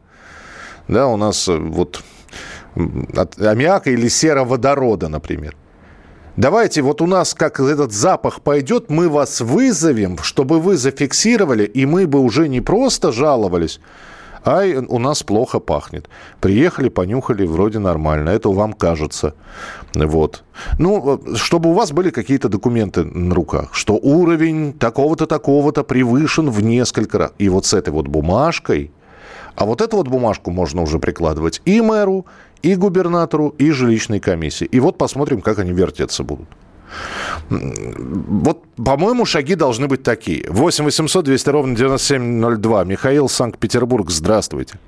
Да, 0.89 1.07
у 1.07 1.17
нас 1.17 1.49
э, 1.49 1.57
вот 1.57 2.03
от 3.17 3.41
аммиака 3.41 3.91
или 3.91 4.09
сероводорода, 4.09 5.09
например. 5.09 5.57
Давайте, 6.37 6.83
вот 6.83 7.01
у 7.01 7.07
нас 7.07 7.33
как 7.33 7.61
этот 7.61 7.93
запах 7.93 8.43
пойдет, 8.43 8.91
мы 8.91 9.09
вас 9.09 9.41
вызовем, 9.41 10.19
чтобы 10.19 10.61
вы 10.61 10.77
зафиксировали, 10.77 11.65
и 11.65 11.87
мы 11.87 12.07
бы 12.07 12.19
уже 12.19 12.49
не 12.49 12.61
просто 12.61 13.13
жаловались, 13.13 13.81
а 14.49 14.83
у 14.89 14.99
нас 14.99 15.23
плохо 15.23 15.61
пахнет. 15.61 16.09
Приехали, 16.41 16.89
понюхали, 16.89 17.47
вроде 17.47 17.79
нормально. 17.79 18.31
Это 18.31 18.49
вам 18.49 18.73
кажется. 18.73 19.35
Вот. 19.95 20.43
Ну, 20.79 21.21
чтобы 21.37 21.69
у 21.71 21.73
вас 21.75 21.93
были 21.93 22.09
какие-то 22.09 22.49
документы 22.49 23.05
на 23.05 23.35
руках, 23.35 23.75
что 23.75 23.95
уровень 23.95 24.73
такого-то, 24.73 25.27
такого-то 25.27 25.85
превышен 25.85 26.49
в 26.49 26.63
несколько 26.63 27.19
раз. 27.19 27.33
И 27.37 27.51
вот 27.51 27.67
с 27.67 27.75
этой 27.75 27.91
вот 27.91 28.09
бумажкой, 28.09 28.91
а 29.55 29.67
вот 29.67 29.83
эту 29.83 29.99
вот 29.99 30.09
бумажку 30.09 30.51
можно 30.51 30.81
уже 30.81 30.99
прикладывать 30.99 31.61
и 31.67 31.83
мэру, 31.83 32.25
и 32.63 32.75
губернатору, 32.75 33.55
и 33.59 33.71
жилищной 33.71 34.21
комиссии. 34.21 34.65
И 34.65 34.81
вот 34.81 34.97
посмотрим, 34.97 35.43
как 35.43 35.59
они 35.59 35.73
вертеться 35.73 36.25
будут. 36.25 36.49
Вот, 37.51 38.65
по-моему, 38.77 39.25
шаги 39.25 39.55
должны 39.55 39.89
быть 39.89 40.03
такие. 40.03 40.45
8 40.49 40.85
800 40.85 41.25
200 41.25 41.51
ровно 41.51 41.77
9702. 41.77 42.85
Михаил, 42.85 43.29
Санкт-Петербург, 43.29 44.11
здравствуйте. 44.11 44.79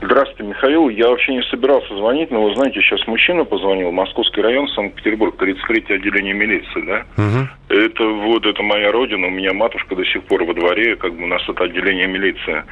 Здравствуйте, 0.00 0.44
Михаил. 0.44 0.88
Я 0.90 1.08
вообще 1.08 1.34
не 1.34 1.42
собирался 1.50 1.96
звонить, 1.96 2.30
но 2.30 2.44
вы 2.44 2.54
знаете, 2.54 2.80
сейчас 2.80 3.04
мужчина 3.08 3.44
позвонил, 3.44 3.90
Московский 3.90 4.42
район, 4.42 4.68
Санкт-Петербург, 4.68 5.36
33 5.36 5.96
отделение 5.96 6.34
милиции, 6.34 6.80
да? 6.86 7.04
Угу. 7.16 7.48
Это 7.80 8.04
вот, 8.04 8.46
это 8.46 8.62
моя 8.62 8.92
родина, 8.92 9.26
у 9.26 9.30
меня 9.30 9.52
матушка 9.52 9.96
до 9.96 10.04
сих 10.04 10.22
пор 10.24 10.44
во 10.44 10.54
дворе, 10.54 10.94
как 10.96 11.14
бы 11.14 11.24
у 11.24 11.26
нас 11.26 11.42
это 11.48 11.64
отделение 11.64 12.06
милиции. 12.06 12.62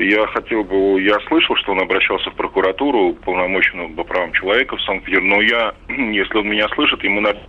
Я 0.00 0.26
хотел 0.28 0.64
бы, 0.64 1.00
я 1.02 1.18
слышал, 1.28 1.56
что 1.56 1.72
он 1.72 1.80
обращался 1.80 2.30
в 2.30 2.34
прокуратуру, 2.34 3.14
полномоченную 3.24 3.90
по 3.90 4.04
правам 4.04 4.32
человека 4.32 4.76
в 4.76 4.82
Санкт-Петербурге, 4.82 5.34
но 5.36 5.42
я, 5.42 5.74
если 5.88 6.38
он 6.38 6.48
меня 6.48 6.68
слышит, 6.70 7.02
ему 7.04 7.20
надо, 7.20 7.40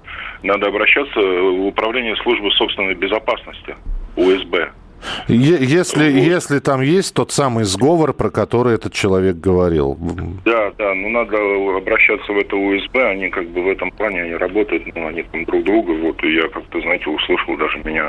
надо 0.44 0.68
обращаться 0.68 1.20
в 1.20 1.68
управление 1.68 2.16
службы 2.18 2.52
собственной 2.52 2.96
безопасности, 2.96 3.76
УСБ. 4.16 4.72
Если, 5.28 6.12
вот. 6.12 6.22
если 6.22 6.60
там 6.60 6.82
есть 6.82 7.16
тот 7.16 7.32
самый 7.32 7.64
сговор, 7.64 8.14
про 8.14 8.30
который 8.30 8.76
этот 8.76 8.94
человек 8.94 9.38
говорил. 9.38 9.98
Да, 10.46 10.72
да, 10.78 10.94
ну 10.94 11.10
надо 11.10 11.38
обращаться 11.78 12.32
в 12.32 12.38
это 12.38 12.56
УСБ, 12.56 13.10
они 13.10 13.30
как 13.30 13.48
бы 13.50 13.64
в 13.64 13.70
этом 13.70 13.92
плане, 13.92 14.24
они 14.24 14.36
работают, 14.36 14.84
ну, 14.96 15.08
они 15.08 15.24
там 15.24 15.46
друг 15.46 15.64
друга, 15.64 15.92
вот, 15.92 16.24
и 16.24 16.36
я 16.36 16.48
как-то, 16.50 16.82
знаете, 16.82 17.10
услышал 17.10 17.58
даже 17.58 17.80
меня 17.80 18.06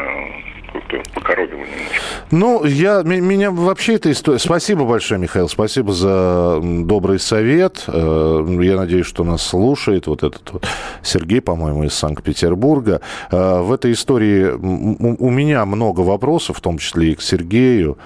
как-то 0.73 1.03
покоробило 1.15 1.59
немножко. 1.59 1.95
Ну, 2.31 2.65
я, 2.65 3.03
меня 3.03 3.51
вообще 3.51 3.95
эта 3.95 4.11
история... 4.11 4.39
Спасибо 4.39 4.85
большое, 4.85 5.21
Михаил, 5.21 5.49
спасибо 5.49 5.93
за 5.93 6.61
добрый 6.63 7.19
совет. 7.19 7.85
Э, 7.87 8.59
я 8.61 8.77
надеюсь, 8.77 9.07
что 9.07 9.25
нас 9.25 9.43
слушает 9.43 10.07
вот 10.07 10.23
этот 10.23 10.51
вот 10.53 10.67
Сергей, 11.03 11.41
по-моему, 11.41 11.85
из 11.85 11.95
Санкт-Петербурга. 11.95 13.01
Э, 13.31 13.61
в 13.61 13.73
этой 13.73 13.93
истории 13.93 14.51
у 14.51 15.31
меня 15.31 15.65
много 15.67 16.01
вопросов, 16.01 16.59
в 16.59 16.61
том 16.61 16.79
числе 16.79 17.13
и 17.13 17.15
к 17.15 17.23
Сергею. 17.23 17.99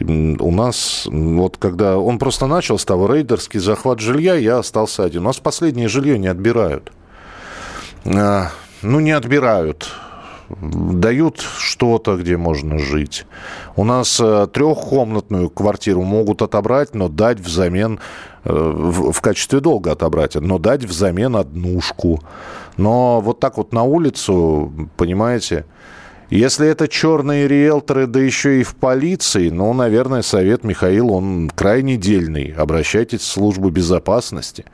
У 0.00 0.50
нас, 0.50 1.06
вот 1.06 1.56
когда 1.56 1.98
он 1.98 2.18
просто 2.18 2.46
начал 2.46 2.78
с 2.78 2.84
того 2.84 3.12
рейдерский 3.12 3.60
захват 3.60 4.00
жилья, 4.00 4.34
я 4.34 4.58
остался 4.58 5.04
один. 5.04 5.22
У 5.22 5.26
нас 5.26 5.38
последнее 5.38 5.88
жилье 5.88 6.18
не 6.18 6.26
отбирают. 6.26 6.92
Э, 8.04 8.48
ну, 8.82 9.00
не 9.00 9.12
отбирают 9.12 9.90
дают 10.48 11.40
что-то, 11.40 12.16
где 12.16 12.36
можно 12.36 12.78
жить. 12.78 13.26
У 13.76 13.84
нас 13.84 14.20
э, 14.20 14.46
трехкомнатную 14.52 15.50
квартиру 15.50 16.02
могут 16.02 16.42
отобрать, 16.42 16.94
но 16.94 17.08
дать 17.08 17.40
взамен, 17.40 18.00
э, 18.44 18.52
в, 18.52 19.20
качестве 19.20 19.60
долга 19.60 19.92
отобрать, 19.92 20.34
но 20.34 20.58
дать 20.58 20.84
взамен 20.84 21.36
однушку. 21.36 22.20
Но 22.76 23.20
вот 23.20 23.40
так 23.40 23.56
вот 23.56 23.72
на 23.72 23.82
улицу, 23.82 24.72
понимаете, 24.96 25.64
если 26.30 26.66
это 26.66 26.88
черные 26.88 27.46
риэлторы, 27.46 28.06
да 28.06 28.20
еще 28.20 28.60
и 28.60 28.64
в 28.64 28.74
полиции, 28.74 29.50
ну, 29.50 29.72
наверное, 29.72 30.22
совет 30.22 30.64
Михаил, 30.64 31.10
он 31.10 31.50
крайне 31.54 31.96
дельный. 31.96 32.54
Обращайтесь 32.56 33.20
в 33.20 33.26
службу 33.26 33.70
безопасности. 33.70 34.64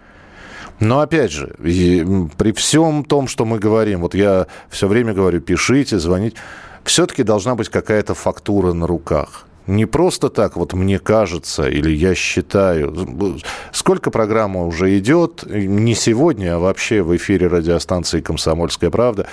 Но 0.81 1.01
опять 1.01 1.31
же, 1.31 1.55
при 1.59 2.53
всем 2.53 3.05
том, 3.05 3.29
что 3.29 3.45
мы 3.45 3.59
говорим, 3.59 4.01
вот 4.01 4.15
я 4.15 4.47
все 4.71 4.89
время 4.89 5.13
говорю, 5.13 5.41
пишите, 5.41 5.99
звоните, 5.99 6.37
все-таки 6.85 7.23
должна 7.23 7.55
быть 7.55 7.69
какая-то 7.69 8.15
фактура 8.15 8.73
на 8.73 8.87
руках. 8.87 9.47
не 9.71 9.87
просто 9.87 10.29
так, 10.29 10.57
вот 10.57 10.73
мне 10.73 10.99
кажется, 10.99 11.69
или 11.69 11.91
я 11.91 12.15
считаю. 12.15 13.41
Сколько 13.73 14.11
программа 14.11 14.65
уже 14.65 14.99
идет, 14.99 15.45
не 15.47 15.95
сегодня, 15.95 16.57
а 16.57 16.59
вообще 16.59 17.03
в 17.03 17.17
эфире 17.17 17.47
радиостанции 17.47 18.21
«Комсомольская 18.21 18.91
правда». 18.91 19.27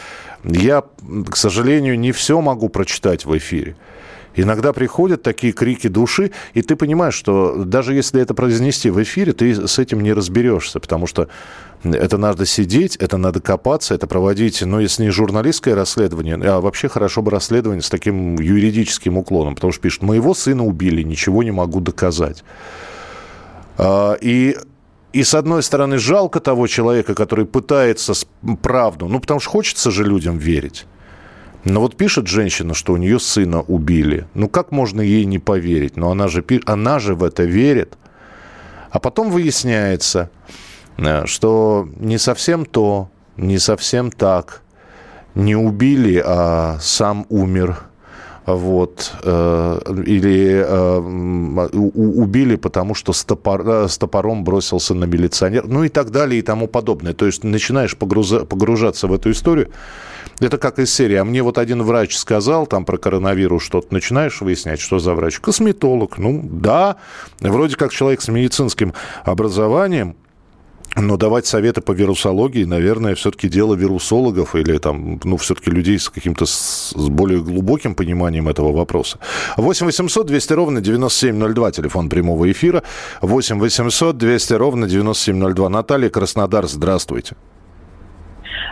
Я, 0.43 0.83
к 1.29 1.35
сожалению, 1.35 1.99
не 1.99 2.11
все 2.11 2.39
могу 2.39 2.69
прочитать 2.69 3.25
в 3.25 3.35
эфире. 3.37 3.75
Иногда 4.37 4.71
приходят 4.71 5.23
такие 5.23 5.51
крики 5.51 5.87
души, 5.87 6.31
и 6.53 6.61
ты 6.61 6.75
понимаешь, 6.75 7.15
что 7.15 7.65
даже 7.65 7.95
если 7.95 8.21
это 8.21 8.35
произнести 8.35 8.91
в 8.91 9.01
эфире, 9.01 9.33
ты 9.33 9.67
с 9.67 9.79
этим 9.79 10.01
не 10.01 10.13
разберешься, 10.13 10.79
потому 10.79 11.07
что 11.07 11.27
это 11.83 12.17
надо 12.17 12.45
сидеть, 12.45 12.95
это 12.97 13.17
надо 13.17 13.41
копаться, 13.41 13.95
это 13.95 14.05
проводить, 14.05 14.61
ну, 14.61 14.79
если 14.79 15.03
не 15.03 15.09
журналистское 15.09 15.73
расследование, 15.73 16.35
а 16.35 16.61
вообще 16.61 16.87
хорошо 16.87 17.23
бы 17.23 17.31
расследование 17.31 17.81
с 17.81 17.89
таким 17.89 18.35
юридическим 18.35 19.17
уклоном, 19.17 19.55
потому 19.55 19.73
что 19.73 19.81
пишут, 19.81 20.03
моего 20.03 20.35
сына 20.35 20.63
убили, 20.63 21.01
ничего 21.01 21.41
не 21.41 21.51
могу 21.51 21.79
доказать. 21.79 22.43
А, 23.77 24.13
и 24.21 24.55
и, 25.13 25.23
с 25.23 25.33
одной 25.33 25.63
стороны, 25.63 25.97
жалко 25.97 26.39
того 26.39 26.67
человека, 26.67 27.15
который 27.15 27.45
пытается 27.45 28.13
правду, 28.61 29.07
ну, 29.07 29.19
потому 29.19 29.39
что 29.39 29.49
хочется 29.49 29.89
же 29.89 30.03
людям 30.03 30.37
верить. 30.37 30.85
Но 31.69 31.81
вот 31.81 31.97
пишет 31.97 32.27
женщина, 32.27 32.73
что 32.73 32.93
у 32.93 32.97
нее 32.97 33.19
сына 33.19 33.61
убили. 33.61 34.25
Ну 34.33 34.47
как 34.47 34.71
можно 34.71 35.01
ей 35.01 35.25
не 35.25 35.37
поверить? 35.37 35.97
Но 35.97 36.11
она 36.11 36.29
же, 36.29 36.43
она 36.65 36.97
же 36.99 37.13
в 37.13 37.25
это 37.25 37.43
верит. 37.43 37.97
А 38.89 38.99
потом 38.99 39.29
выясняется, 39.29 40.29
э, 40.97 41.25
что 41.25 41.89
не 41.97 42.17
совсем 42.17 42.65
то, 42.65 43.09
не 43.35 43.59
совсем 43.59 44.11
так. 44.11 44.61
Не 45.35 45.57
убили, 45.57 46.23
а 46.25 46.77
сам 46.79 47.25
умер. 47.27 47.79
Вот. 48.47 49.13
Э, 49.23 49.79
или 50.05 50.63
э, 50.65 50.97
убили, 50.97 52.55
потому 52.55 52.95
что 52.95 53.11
с, 53.11 53.25
топор, 53.25 53.89
с 53.89 53.97
топором 53.97 54.45
бросился 54.45 54.93
на 54.93 55.03
милиционер. 55.03 55.67
Ну 55.67 55.83
и 55.83 55.89
так 55.89 56.11
далее 56.11 56.39
и 56.39 56.41
тому 56.41 56.67
подобное. 56.67 57.13
То 57.13 57.25
есть 57.25 57.43
начинаешь 57.43 57.97
погружаться 57.97 59.07
в 59.07 59.13
эту 59.13 59.31
историю. 59.31 59.69
Это 60.39 60.57
как 60.57 60.79
из 60.79 60.93
серии. 60.93 61.15
А 61.15 61.25
мне 61.25 61.43
вот 61.43 61.57
один 61.57 61.83
врач 61.83 62.15
сказал 62.15 62.67
там 62.67 62.85
про 62.85 62.97
коронавирус 62.97 63.63
что-то. 63.63 63.87
Начинаешь 63.91 64.39
выяснять, 64.39 64.79
что 64.79 64.99
за 64.99 65.13
врач. 65.13 65.39
Косметолог. 65.39 66.17
Ну, 66.17 66.41
да. 66.43 66.95
Вроде 67.41 67.75
как 67.75 67.91
человек 67.91 68.21
с 68.21 68.29
медицинским 68.29 68.93
образованием. 69.25 70.15
Но 70.99 71.15
давать 71.15 71.45
советы 71.45 71.81
по 71.81 71.91
вирусологии, 71.91 72.63
наверное, 72.65 73.13
все-таки 73.13 73.47
дело 73.47 73.75
вирусологов 73.75 74.55
или 74.55 74.77
там, 74.79 75.19
ну, 75.23 75.37
все-таки 75.37 75.69
людей 75.69 75.99
с 75.99 76.09
каким-то 76.09 76.47
с 76.47 76.93
более 76.95 77.39
глубоким 77.39 77.93
пониманием 77.93 78.49
этого 78.49 78.71
вопроса. 78.71 79.19
8 79.57 79.85
800 79.85 80.25
200 80.25 80.53
ровно 80.53 80.81
9702, 80.81 81.71
телефон 81.71 82.09
прямого 82.09 82.51
эфира. 82.51 82.81
8 83.21 83.59
800 83.59 84.17
200 84.17 84.53
ровно 84.53 84.87
9702. 84.87 85.69
Наталья 85.69 86.09
Краснодар, 86.09 86.67
здравствуйте. 86.67 87.35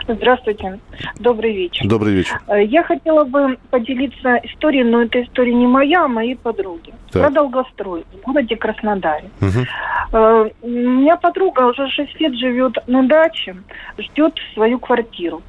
Здравствуйте. 0.08 0.78
Добрый 1.18 1.52
вечер. 1.52 1.86
Добрый 1.88 2.14
вечер. 2.14 2.40
Э, 2.46 2.62
я 2.64 2.84
хотела 2.84 3.24
бы 3.24 3.58
поделиться 3.70 4.40
историей, 4.44 4.84
но 4.84 5.02
эта 5.02 5.22
история 5.22 5.52
не 5.52 5.66
моя, 5.66 6.04
а 6.04 6.08
моей 6.08 6.36
подруги. 6.36 6.94
Так. 7.10 7.22
Про 7.22 7.30
долгострой 7.30 8.04
в 8.12 8.24
городе 8.24 8.56
Краснодаре. 8.56 9.30
Угу. 9.40 10.50
У 10.62 10.68
меня 10.68 11.16
подруга 11.16 11.62
уже 11.62 11.88
6 11.88 12.20
лет 12.20 12.34
живет 12.34 12.76
на 12.86 13.02
даче, 13.02 13.56
ждет 13.98 14.34
свою 14.54 14.78
квартиру. 14.78 15.42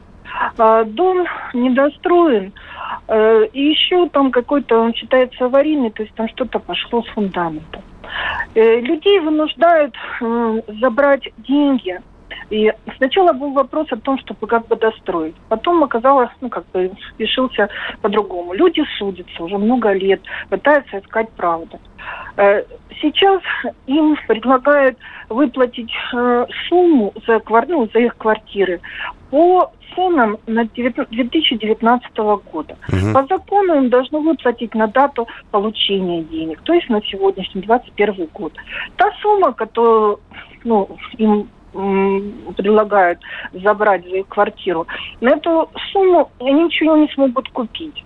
Э, 0.58 0.84
дом 0.86 1.26
недостроен, 1.54 2.54
и 3.54 3.62
еще 3.62 4.10
там 4.10 4.32
какой-то, 4.32 4.80
он 4.80 4.94
считается 4.94 5.46
аварийный, 5.46 5.92
то 5.92 6.04
есть 6.04 6.14
там 6.16 6.28
что-то 6.30 6.60
пошло 6.60 7.04
с 7.04 7.08
фундаментом. 7.08 7.82
Людей 8.56 9.20
вынуждают 9.20 9.96
забрать 10.80 11.30
деньги 11.38 12.02
и 12.50 12.72
сначала 12.98 13.34
был 13.34 13.52
вопрос 13.52 13.88
о 13.92 13.98
том, 13.98 14.18
чтобы 14.20 14.48
как 14.48 14.68
бы 14.68 14.76
достроить. 14.76 15.36
Потом 15.50 15.84
оказалось, 15.84 16.30
ну, 16.42 16.50
как 16.50 16.66
бы 16.72 16.92
решился 17.18 17.70
по-другому. 18.02 18.54
Люди 18.54 18.84
судятся 18.98 19.44
уже 19.44 19.58
много 19.58 19.92
лет, 19.94 20.22
пытаются 20.50 21.00
искать 21.00 21.30
правду. 21.32 21.80
Э, 22.38 22.64
сейчас 23.02 23.42
им 23.88 24.18
предлагают 24.28 24.98
выплатить 25.30 25.92
э, 26.14 26.46
сумму 26.68 27.14
за, 27.26 27.42
ну, 27.68 27.90
за 27.94 28.00
их 28.00 28.16
квартиры 28.18 28.80
по 29.30 29.72
ценам 29.96 30.38
на 30.48 30.66
2019 30.66 32.18
года. 32.52 32.78
Угу. 32.88 33.14
По 33.14 33.26
закону 33.26 33.76
им 33.76 33.90
должны 33.90 34.20
выплатить 34.20 34.74
на 34.76 34.88
дату 34.88 35.28
получения 35.52 36.24
денег, 36.24 36.62
то 36.62 36.74
есть 36.74 36.90
на 36.90 37.02
сегодняшний 37.02 37.62
2021 37.62 38.30
год. 38.34 38.54
Та 38.96 39.12
сумма, 39.22 39.54
которую 39.54 40.20
ну, 40.64 40.90
им 41.18 41.50
предлагают 41.74 43.20
забрать 43.54 44.04
за 44.04 44.18
их 44.18 44.28
квартиру, 44.28 44.88
на 45.22 45.30
эту 45.30 45.70
сумму 45.92 46.32
они 46.40 46.64
ничего 46.64 46.96
не 46.98 47.08
смогут 47.10 47.50
купить. 47.50 48.04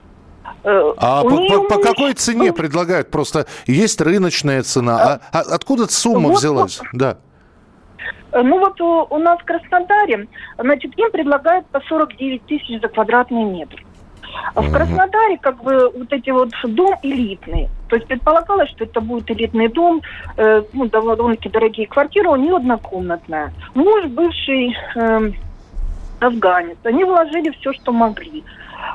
Э, 0.63 0.93
а 0.97 1.23
по, 1.23 1.29
по, 1.29 1.63
по 1.63 1.81
какой 1.81 2.13
цене 2.13 2.53
предлагают? 2.53 3.09
Просто 3.09 3.47
есть 3.65 4.01
рыночная 4.01 4.63
цена. 4.63 5.19
А, 5.31 5.39
а 5.39 5.55
откуда 5.55 5.91
сумма 5.91 6.29
вот, 6.29 6.37
взялась? 6.37 6.79
Вот, 6.79 6.87
да. 6.93 7.17
Э, 8.31 8.41
ну 8.41 8.59
вот 8.59 8.79
у, 8.81 9.07
у 9.09 9.17
нас 9.17 9.39
в 9.39 9.45
Краснодаре, 9.45 10.27
значит, 10.57 10.97
им 10.97 11.11
предлагают 11.11 11.65
по 11.67 11.81
49 11.81 12.45
тысяч 12.45 12.81
за 12.81 12.87
квадратный 12.87 13.43
метр. 13.43 13.83
А 14.53 14.61
в 14.61 14.71
Краснодаре 14.71 15.37
как 15.37 15.63
бы 15.63 15.89
вот 15.89 16.11
эти 16.11 16.29
вот 16.29 16.49
дом 16.63 16.95
элитный. 17.03 17.69
То 17.89 17.95
есть 17.95 18.07
предполагалось, 18.07 18.69
что 18.69 18.85
это 18.85 19.01
будет 19.01 19.29
элитный 19.31 19.67
дом, 19.67 20.01
э, 20.37 20.63
ну, 20.73 20.85
довольно-таки 20.87 21.49
дорогие 21.49 21.87
квартиры, 21.87 22.29
у 22.29 22.35
нее 22.35 22.55
однокомнатная. 22.55 23.53
Муж 23.73 24.05
бывший 24.05 24.75
э, 24.95 25.31
афганец. 26.19 26.77
Они 26.83 27.03
вложили 27.03 27.49
все, 27.59 27.73
что 27.73 27.91
могли. 27.91 28.43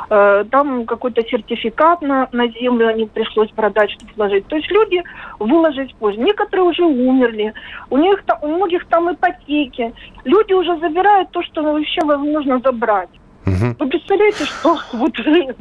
Э, 0.08 0.44
там 0.50 0.86
какой-то 0.86 1.22
сертификат 1.22 2.02
на, 2.02 2.28
на 2.32 2.48
землю 2.48 2.88
они 2.88 3.06
пришлось 3.06 3.50
продать, 3.50 3.90
чтобы 3.90 4.12
вложить. 4.16 4.46
То 4.46 4.56
есть 4.56 4.70
люди 4.70 5.02
выложить 5.38 5.94
позже. 5.96 6.18
Некоторые 6.18 6.68
уже 6.68 6.84
умерли. 6.84 7.54
У 7.90 7.96
них 7.96 8.22
там, 8.24 8.38
у 8.42 8.48
многих 8.48 8.86
там 8.86 9.12
ипотеки. 9.12 9.92
Люди 10.24 10.52
уже 10.52 10.78
забирают 10.78 11.30
то, 11.30 11.42
что 11.42 11.62
вообще 11.62 12.04
возможно 12.04 12.60
забрать. 12.60 13.10
Угу. 13.46 13.76
Вы 13.78 13.88
представляете, 13.88 14.44
что 14.44 14.78
вот 14.92 15.12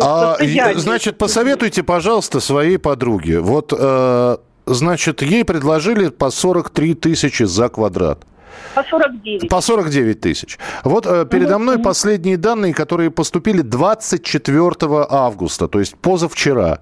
а, 0.01 0.37
Значит, 0.75 1.17
посоветуйте, 1.17 1.83
пожалуйста, 1.83 2.39
своей 2.39 2.77
подруге. 2.79 3.39
Вот, 3.39 3.73
э, 3.77 4.37
значит, 4.65 5.21
ей 5.21 5.45
предложили 5.45 6.09
по 6.09 6.31
43 6.31 6.95
тысячи 6.95 7.43
за 7.43 7.69
квадрат. 7.69 8.25
По 8.73 8.83
49. 8.83 9.49
По 9.49 9.61
49 9.61 10.19
тысяч. 10.19 10.57
Вот 10.83 11.05
э, 11.05 11.25
передо 11.29 11.59
мной 11.59 11.79
последние 11.79 12.37
данные, 12.37 12.73
которые 12.73 13.11
поступили 13.11 13.61
24 13.61 14.71
августа, 15.09 15.67
то 15.67 15.79
есть 15.79 15.95
позавчера. 15.95 16.79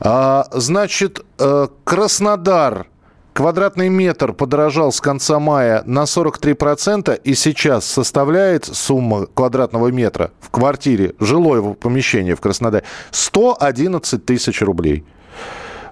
А, 0.00 0.46
значит, 0.52 1.20
э, 1.38 1.68
Краснодар 1.84 2.88
Квадратный 3.34 3.88
метр 3.88 4.32
подорожал 4.32 4.92
с 4.92 5.00
конца 5.00 5.40
мая 5.40 5.82
на 5.86 6.04
43% 6.04 7.20
и 7.24 7.34
сейчас 7.34 7.84
составляет 7.84 8.64
сумма 8.64 9.26
квадратного 9.26 9.88
метра 9.88 10.30
в 10.38 10.50
квартире, 10.50 11.14
жилое 11.18 11.74
помещение 11.74 12.36
в 12.36 12.40
Краснодаре, 12.40 12.84
111 13.10 14.24
тысяч 14.24 14.62
рублей. 14.62 15.04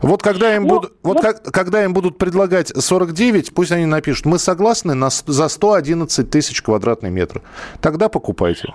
Вот 0.02 0.22
когда 0.22 0.55
им, 0.55 0.62
ну, 0.62 0.68
буд... 0.68 0.92
вот, 1.02 1.14
вот 1.16 1.20
как, 1.20 1.42
когда 1.42 1.83
им 1.83 1.92
будут 1.94 2.16
предлагать 2.16 2.68
49, 2.68 3.52
пусть 3.52 3.72
они 3.72 3.87
напишут, 3.87 4.26
мы 4.26 4.38
согласны 4.38 4.94
на, 4.94 5.11
за 5.11 5.48
111 5.48 6.31
тысяч 6.31 6.62
квадратный 6.62 7.11
метр. 7.11 7.42
Тогда 7.81 8.09
покупайте. 8.09 8.72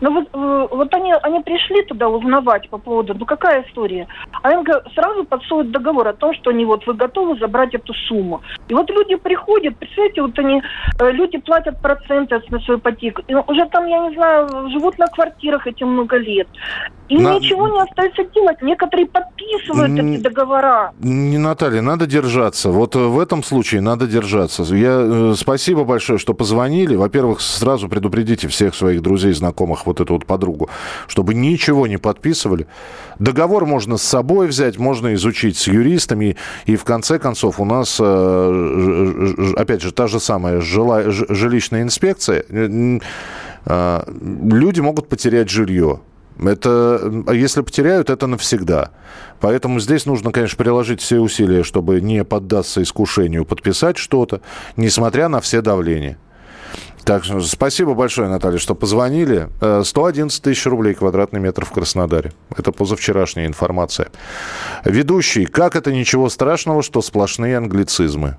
Ну 0.00 0.12
вот, 0.12 0.28
э, 0.32 0.68
вот 0.70 0.92
они, 0.94 1.14
они 1.22 1.40
пришли 1.40 1.82
туда 1.84 2.08
узнавать 2.08 2.68
по 2.68 2.78
поводу, 2.78 3.14
ну 3.14 3.24
какая 3.24 3.64
история? 3.66 4.08
А 4.44 4.52
им 4.52 4.62
сразу 4.94 5.24
подсуют 5.24 5.70
договор 5.70 6.06
о 6.06 6.12
том, 6.12 6.34
что 6.34 6.50
они 6.50 6.66
вот 6.66 6.86
вы 6.86 6.92
готовы 6.92 7.38
забрать 7.38 7.74
эту 7.74 7.94
сумму. 7.94 8.42
И 8.68 8.74
вот 8.74 8.90
люди 8.90 9.14
приходят, 9.14 9.74
представляете, 9.78 10.20
вот 10.20 10.38
они, 10.38 10.62
э, 11.00 11.12
люди 11.12 11.38
платят 11.38 11.80
проценты 11.80 12.38
на 12.50 12.60
свою 12.60 12.78
ипотеку. 12.78 13.22
И 13.26 13.34
уже 13.34 13.66
там, 13.70 13.86
я 13.86 14.06
не 14.06 14.14
знаю, 14.14 14.68
живут 14.68 14.98
на 14.98 15.06
квартирах 15.06 15.66
эти 15.66 15.82
много 15.84 16.18
лет. 16.18 16.46
И 17.08 17.16
на... 17.16 17.36
ничего 17.36 17.68
не 17.68 17.80
остается 17.80 18.24
делать. 18.34 18.60
Некоторые 18.60 19.06
подписывают 19.06 19.98
Н... 19.98 20.12
эти 20.12 20.20
договора. 20.20 20.92
Не, 21.00 21.38
Наталья, 21.38 21.80
надо 21.80 22.06
держаться. 22.06 22.68
Вот 22.68 22.96
э, 22.96 22.98
в 22.98 23.18
этом 23.20 23.42
случае 23.42 23.80
надо 23.80 24.06
держаться. 24.06 24.62
Я 24.74 25.32
спасибо 25.36 25.84
большое, 25.84 26.18
что 26.18 26.34
позвонили. 26.34 26.96
Во-первых, 26.96 27.40
сразу 27.40 27.88
предупредите 27.88 28.48
всех 28.48 28.74
своих 28.74 29.00
друзей, 29.00 29.32
знакомых, 29.32 29.86
вот 29.86 30.00
эту 30.00 30.12
вот 30.12 30.26
подругу, 30.26 30.68
чтобы 31.06 31.32
ничего 31.32 31.86
не 31.86 31.96
подписывали. 31.96 32.66
Договор 33.18 33.64
можно 33.64 33.96
с 33.96 34.02
собой 34.02 34.33
взять, 34.42 34.78
можно 34.78 35.14
изучить 35.14 35.56
с 35.56 35.66
юристами, 35.66 36.36
и 36.66 36.76
в 36.76 36.84
конце 36.84 37.18
концов 37.18 37.60
у 37.60 37.64
нас, 37.64 37.98
э, 38.00 39.54
опять 39.56 39.82
же, 39.82 39.92
та 39.92 40.06
же 40.06 40.20
самая 40.20 40.60
жилищная 40.60 41.82
инспекция, 41.82 42.44
э, 42.48 44.02
люди 44.50 44.80
могут 44.80 45.08
потерять 45.08 45.48
жилье. 45.48 46.00
Это, 46.42 47.24
а 47.26 47.32
если 47.32 47.62
потеряют, 47.62 48.10
это 48.10 48.26
навсегда. 48.26 48.90
Поэтому 49.40 49.78
здесь 49.78 50.04
нужно, 50.04 50.32
конечно, 50.32 50.56
приложить 50.56 51.00
все 51.00 51.20
усилия, 51.20 51.62
чтобы 51.62 52.00
не 52.00 52.24
поддаться 52.24 52.82
искушению 52.82 53.44
подписать 53.44 53.98
что-то, 53.98 54.40
несмотря 54.76 55.28
на 55.28 55.40
все 55.40 55.60
давления. 55.60 56.18
Так, 57.04 57.24
спасибо 57.42 57.92
большое, 57.92 58.28
Наталья, 58.28 58.56
что 58.56 58.74
позвонили. 58.74 59.50
111 59.60 60.38
э, 60.38 60.42
тысяч 60.42 60.64
рублей 60.64 60.94
квадратный 60.94 61.38
метр 61.38 61.66
в 61.66 61.70
Краснодаре. 61.70 62.32
Это 62.56 62.72
позавчерашняя 62.72 63.46
информация. 63.46 64.08
Ведущий, 64.86 65.44
как 65.44 65.76
это 65.76 65.92
ничего 65.92 66.30
страшного, 66.30 66.82
что 66.82 67.02
сплошные 67.02 67.58
англицизмы? 67.58 68.38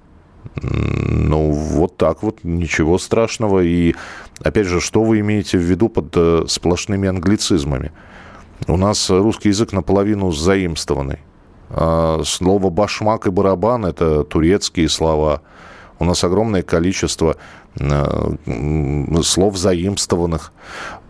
Ну, 0.63 1.51
вот 1.51 1.97
так 1.97 2.23
вот, 2.23 2.43
ничего 2.43 2.97
страшного. 2.97 3.59
И, 3.59 3.93
опять 4.41 4.65
же, 4.65 4.81
что 4.81 5.03
вы 5.03 5.19
имеете 5.19 5.59
в 5.59 5.61
виду 5.61 5.87
под 5.87 6.13
э, 6.15 6.45
сплошными 6.47 7.07
англицизмами? 7.07 7.91
У 8.67 8.77
нас 8.77 9.11
русский 9.11 9.49
язык 9.49 9.73
наполовину 9.73 10.31
заимствованный. 10.31 11.19
А 11.69 12.21
слово 12.25 12.71
«башмак» 12.71 13.27
и 13.27 13.29
«барабан»— 13.29 13.85
это 13.85 14.23
турецкие 14.23 14.89
слова. 14.89 15.41
У 15.99 16.05
нас 16.05 16.23
огромное 16.23 16.63
количество 16.63 17.37
слов 19.23 19.57
заимствованных. 19.57 20.51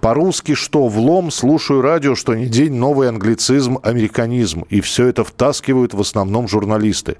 По-русски 0.01 0.53
что? 0.53 0.87
Влом, 0.87 1.31
слушаю 1.31 1.81
радио, 1.81 2.15
что 2.15 2.35
не 2.35 2.47
день, 2.47 2.73
новый 2.73 3.09
англицизм, 3.09 3.79
американизм. 3.81 4.63
И 4.69 4.81
все 4.81 5.07
это 5.07 5.23
втаскивают 5.23 5.93
в 5.93 6.01
основном 6.01 6.47
журналисты. 6.47 7.17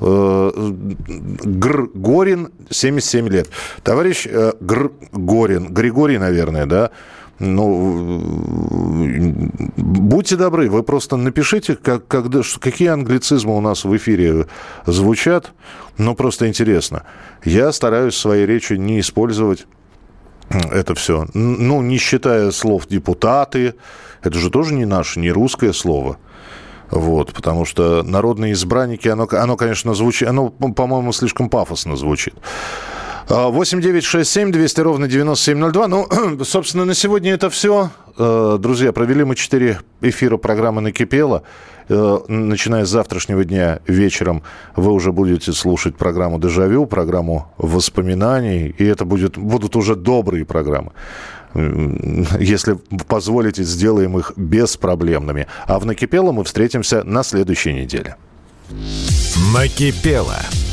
Э, 0.00 0.50
Гр 0.70 1.90
Горин, 1.94 2.50
77 2.70 3.28
лет. 3.28 3.48
Товарищ 3.82 4.26
э, 4.26 4.52
Гр 4.60 4.92
Горин, 5.12 5.68
Григорий, 5.72 6.18
наверное, 6.18 6.66
да, 6.66 6.90
ну, 7.40 8.20
будьте 9.76 10.36
добры, 10.36 10.68
вы 10.68 10.82
просто 10.82 11.16
напишите, 11.16 11.74
как, 11.74 12.06
когда, 12.06 12.42
какие 12.60 12.88
англицизмы 12.88 13.56
у 13.56 13.60
нас 13.60 13.84
в 13.84 13.96
эфире 13.96 14.46
звучат. 14.86 15.52
Ну, 15.96 16.14
просто 16.14 16.48
интересно. 16.48 17.04
Я 17.42 17.72
стараюсь 17.72 18.14
в 18.14 18.18
своей 18.18 18.44
речи 18.46 18.74
не 18.74 19.00
использовать 19.00 19.66
это 20.50 20.94
все. 20.94 21.26
Ну, 21.32 21.80
не 21.80 21.96
считая 21.96 22.50
слов 22.50 22.86
депутаты, 22.86 23.74
это 24.22 24.38
же 24.38 24.50
тоже 24.50 24.74
не 24.74 24.84
наше, 24.84 25.18
не 25.20 25.30
русское 25.30 25.72
слово. 25.72 26.18
Вот, 26.90 27.32
потому 27.32 27.64
что 27.64 28.02
народные 28.02 28.52
избранники, 28.52 29.08
оно, 29.08 29.28
оно 29.30 29.56
конечно, 29.56 29.94
звучит, 29.94 30.28
оно, 30.28 30.50
по-моему, 30.50 31.12
слишком 31.12 31.48
пафосно 31.48 31.96
звучит. 31.96 32.34
8 33.30 33.80
9 33.80 34.04
6 34.04 34.30
7 34.30 34.50
200 34.50 34.80
ровно 34.80 35.06
9702. 35.06 35.88
Ну, 35.88 36.08
собственно, 36.44 36.84
на 36.84 36.94
сегодня 36.94 37.32
это 37.32 37.48
все. 37.48 37.90
Э, 38.18 38.58
друзья, 38.60 38.92
провели 38.92 39.22
мы 39.22 39.36
4 39.36 39.78
эфира 40.00 40.36
программы 40.36 40.80
«Накипело». 40.80 41.44
Э, 41.88 42.18
начиная 42.26 42.84
с 42.84 42.88
завтрашнего 42.88 43.44
дня 43.44 43.80
вечером 43.86 44.42
вы 44.74 44.92
уже 44.92 45.12
будете 45.12 45.52
слушать 45.52 45.96
программу 45.96 46.40
«Дежавю», 46.40 46.86
программу 46.86 47.52
воспоминаний, 47.56 48.74
и 48.76 48.84
это 48.84 49.04
будет, 49.04 49.38
будут 49.38 49.76
уже 49.76 49.94
добрые 49.94 50.44
программы. 50.44 50.90
Если 51.54 52.78
позволите, 53.06 53.62
сделаем 53.62 54.18
их 54.18 54.32
беспроблемными. 54.36 55.46
А 55.66 55.78
в 55.78 55.86
«Накипело» 55.86 56.32
мы 56.32 56.42
встретимся 56.42 57.04
на 57.04 57.22
следующей 57.22 57.74
неделе. 57.74 58.16
«Накипело»– 59.54 60.36